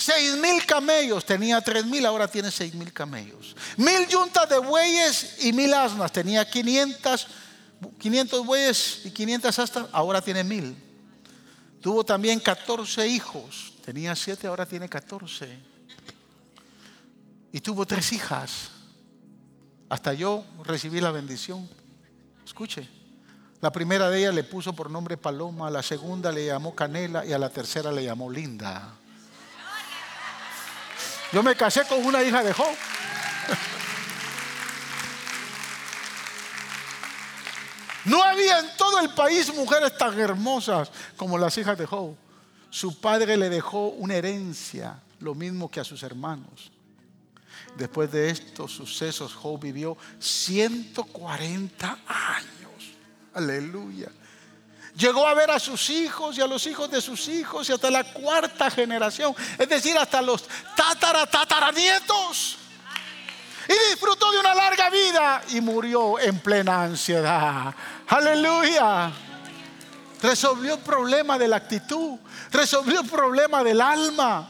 [0.00, 3.54] Seis mil camellos, tenía tres mil, ahora tiene seis mil camellos.
[3.76, 7.26] Mil yuntas de bueyes y mil asnas, tenía 500,
[7.98, 10.76] 500 bueyes y 500 asnas, ahora tiene mil.
[11.80, 15.48] Tuvo también 14 hijos, tenía siete, ahora tiene 14.
[17.52, 18.70] Y tuvo tres hijas.
[19.88, 21.68] Hasta yo recibí la bendición.
[22.44, 22.88] Escuche.
[23.60, 27.32] La primera de ellas le puso por nombre Paloma, la segunda le llamó Canela y
[27.32, 28.94] a la tercera le llamó Linda.
[31.32, 32.74] Yo me casé con una hija de Job.
[38.10, 42.16] No había en todo el país mujeres tan hermosas como las hijas de Job.
[42.68, 46.72] Su padre le dejó una herencia, lo mismo que a sus hermanos.
[47.76, 52.96] Después de estos sucesos, Job vivió 140 años.
[53.32, 54.08] Aleluya.
[54.96, 57.92] Llegó a ver a sus hijos y a los hijos de sus hijos y hasta
[57.92, 62.58] la cuarta generación, es decir, hasta los tatara tataranietos.
[63.70, 67.72] Y disfrutó de una larga vida y murió en plena ansiedad.
[68.08, 69.12] Aleluya.
[70.20, 72.18] Resolvió el problema de la actitud,
[72.50, 74.48] resolvió el problema del alma.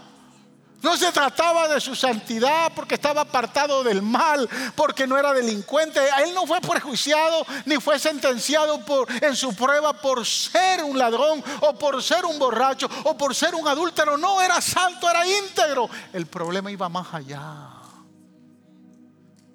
[0.80, 6.00] No se trataba de su santidad porque estaba apartado del mal, porque no era delincuente.
[6.24, 11.44] Él no fue prejuiciado ni fue sentenciado por, en su prueba por ser un ladrón
[11.60, 14.16] o por ser un borracho o por ser un adúltero.
[14.16, 15.90] No era santo, era íntegro.
[16.14, 17.80] El problema iba más allá.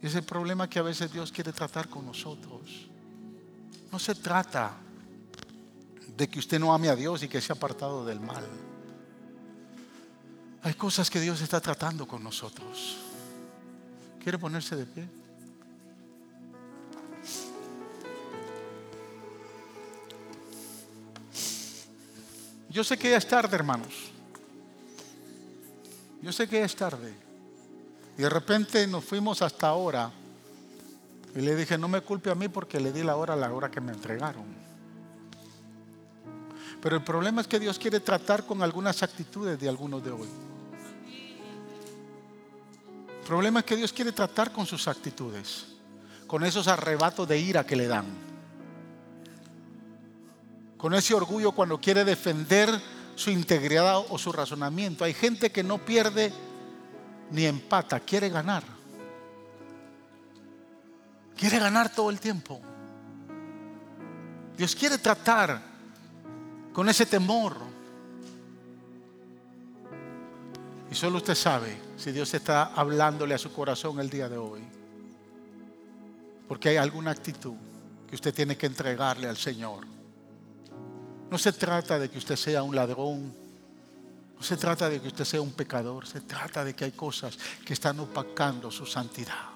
[0.06, 2.62] Es el problema que a veces Dios quiere tratar con nosotros.
[3.92, 4.78] No se trata
[6.16, 8.46] de que usted no ame a Dios y que sea apartado del mal.
[10.62, 12.98] Hay cosas que Dios está tratando con nosotros.
[14.22, 15.10] ¿Quiere ponerse de pie?
[22.70, 24.12] Yo sé que ya es tarde, hermanos.
[26.22, 27.25] Yo sé que ya es tarde.
[28.18, 30.12] Y de repente nos fuimos hasta ahora.
[31.36, 33.52] Y le dije, no me culpe a mí porque le di la hora a la
[33.52, 34.46] hora que me entregaron.
[36.82, 40.28] Pero el problema es que Dios quiere tratar con algunas actitudes de algunos de hoy.
[43.20, 45.66] El problema es que Dios quiere tratar con sus actitudes,
[46.28, 48.06] con esos arrebatos de ira que le dan,
[50.78, 52.70] con ese orgullo cuando quiere defender
[53.16, 55.04] su integridad o su razonamiento.
[55.04, 56.32] Hay gente que no pierde
[57.32, 58.64] ni empata, quiere ganar.
[61.36, 62.62] Quiere ganar todo el tiempo.
[64.58, 65.62] Dios quiere tratar
[66.72, 67.76] con ese temor,
[70.96, 74.62] Y solo usted sabe si Dios está hablándole a su corazón el día de hoy.
[76.48, 77.56] Porque hay alguna actitud
[78.08, 79.86] que usted tiene que entregarle al Señor.
[81.30, 83.34] No se trata de que usted sea un ladrón.
[84.46, 86.06] Se trata de que usted sea un pecador.
[86.06, 87.36] Se trata de que hay cosas
[87.66, 89.50] que están opacando su santidad.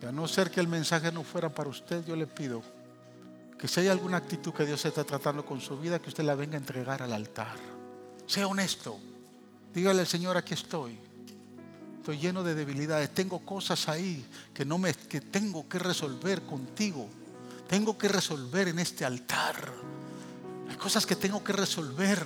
[0.00, 2.62] Y a no ser que el mensaje no fuera para usted, yo le pido
[3.58, 6.34] que si hay alguna actitud que Dios está tratando con su vida, que usted la
[6.34, 7.56] venga a entregar al altar.
[8.26, 8.98] Sea honesto.
[9.74, 10.98] Dígale al Señor, aquí estoy.
[11.98, 13.12] Estoy lleno de debilidades.
[13.12, 14.24] Tengo cosas ahí
[14.54, 17.06] que, no me, que tengo que resolver contigo.
[17.68, 19.72] Tengo que resolver en este altar.
[20.68, 22.24] Hay cosas que tengo que resolver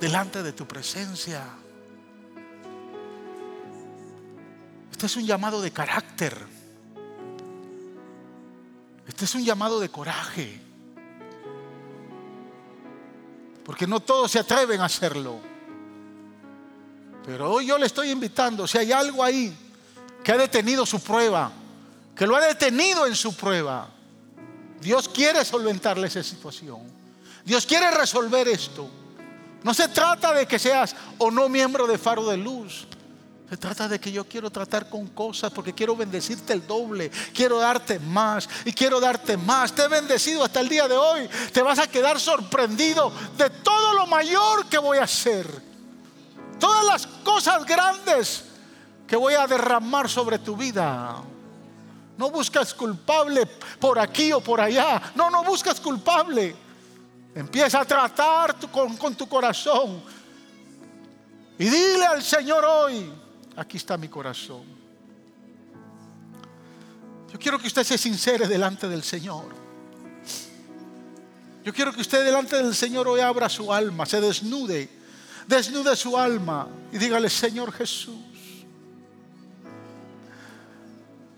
[0.00, 1.44] delante de tu presencia.
[4.90, 6.36] Este es un llamado de carácter.
[9.06, 10.60] Este es un llamado de coraje.
[13.64, 15.40] Porque no todos se atreven a hacerlo.
[17.24, 19.56] Pero hoy yo le estoy invitando, si hay algo ahí
[20.24, 21.52] que ha detenido su prueba,
[22.16, 23.88] que lo ha detenido en su prueba,
[24.80, 26.80] Dios quiere solventarle esa situación.
[27.44, 28.88] Dios quiere resolver esto.
[29.62, 32.86] No se trata de que seas o no miembro de Faro de Luz.
[33.48, 37.58] Se trata de que yo quiero tratar con cosas porque quiero bendecirte el doble, quiero
[37.58, 39.72] darte más y quiero darte más.
[39.72, 41.28] Te he bendecido hasta el día de hoy.
[41.52, 45.46] Te vas a quedar sorprendido de todo lo mayor que voy a hacer.
[46.60, 48.44] Todas las cosas grandes
[49.08, 51.20] que voy a derramar sobre tu vida.
[52.20, 55.00] No buscas culpable por aquí o por allá.
[55.14, 56.54] No, no buscas culpable.
[57.34, 60.02] Empieza a tratar con, con tu corazón.
[61.58, 63.10] Y dile al Señor hoy,
[63.56, 64.64] aquí está mi corazón.
[67.32, 69.46] Yo quiero que usted se sincere delante del Señor.
[71.64, 74.90] Yo quiero que usted delante del Señor hoy abra su alma, se desnude,
[75.46, 78.19] desnude su alma y dígale, Señor Jesús,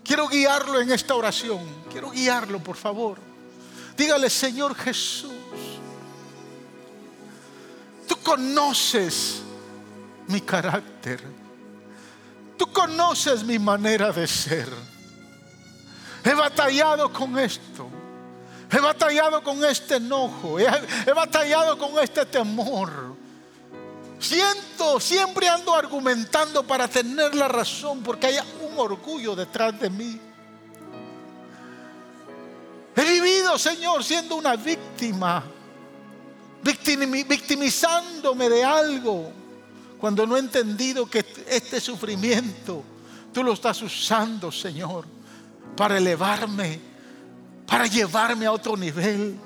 [0.03, 3.17] quiero guiarlo en esta oración, quiero guiarlo, por favor.
[3.95, 5.31] Dígale, Señor Jesús,
[8.23, 9.41] conoces
[10.27, 11.21] mi carácter.
[12.57, 14.69] Tú conoces mi manera de ser.
[16.23, 17.89] He batallado con esto.
[18.71, 20.59] He batallado con este enojo.
[20.59, 23.12] He, batallado con este temor.
[24.23, 30.17] Siento, siempre ando argumentando para tener la razón porque hay un orgullo detrás de mí.
[32.95, 35.43] He vivido, Señor, siendo una víctima,
[36.63, 39.29] victimizándome de algo,
[39.99, 42.81] cuando no he entendido que este sufrimiento
[43.33, 45.03] tú lo estás usando, Señor,
[45.75, 46.79] para elevarme,
[47.67, 49.37] para llevarme a otro nivel,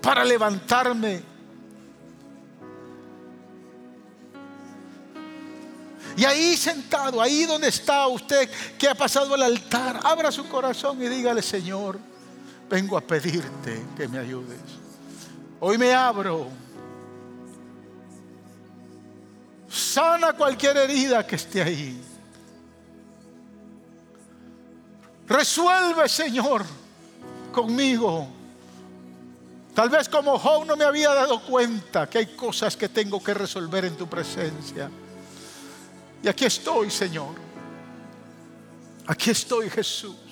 [0.00, 1.29] para levantarme.
[6.20, 11.02] Y ahí sentado, ahí donde está usted que ha pasado el altar, abra su corazón
[11.02, 11.98] y dígale, Señor,
[12.68, 14.60] vengo a pedirte que me ayudes.
[15.60, 16.48] Hoy me abro.
[19.66, 21.98] Sana cualquier herida que esté ahí.
[25.26, 26.66] Resuelve, Señor,
[27.50, 28.28] conmigo.
[29.74, 33.32] Tal vez como Job no me había dado cuenta que hay cosas que tengo que
[33.32, 34.90] resolver en tu presencia.
[36.22, 37.34] Y aquí estoy, Señor.
[39.06, 40.29] Aquí estoy, Jesús.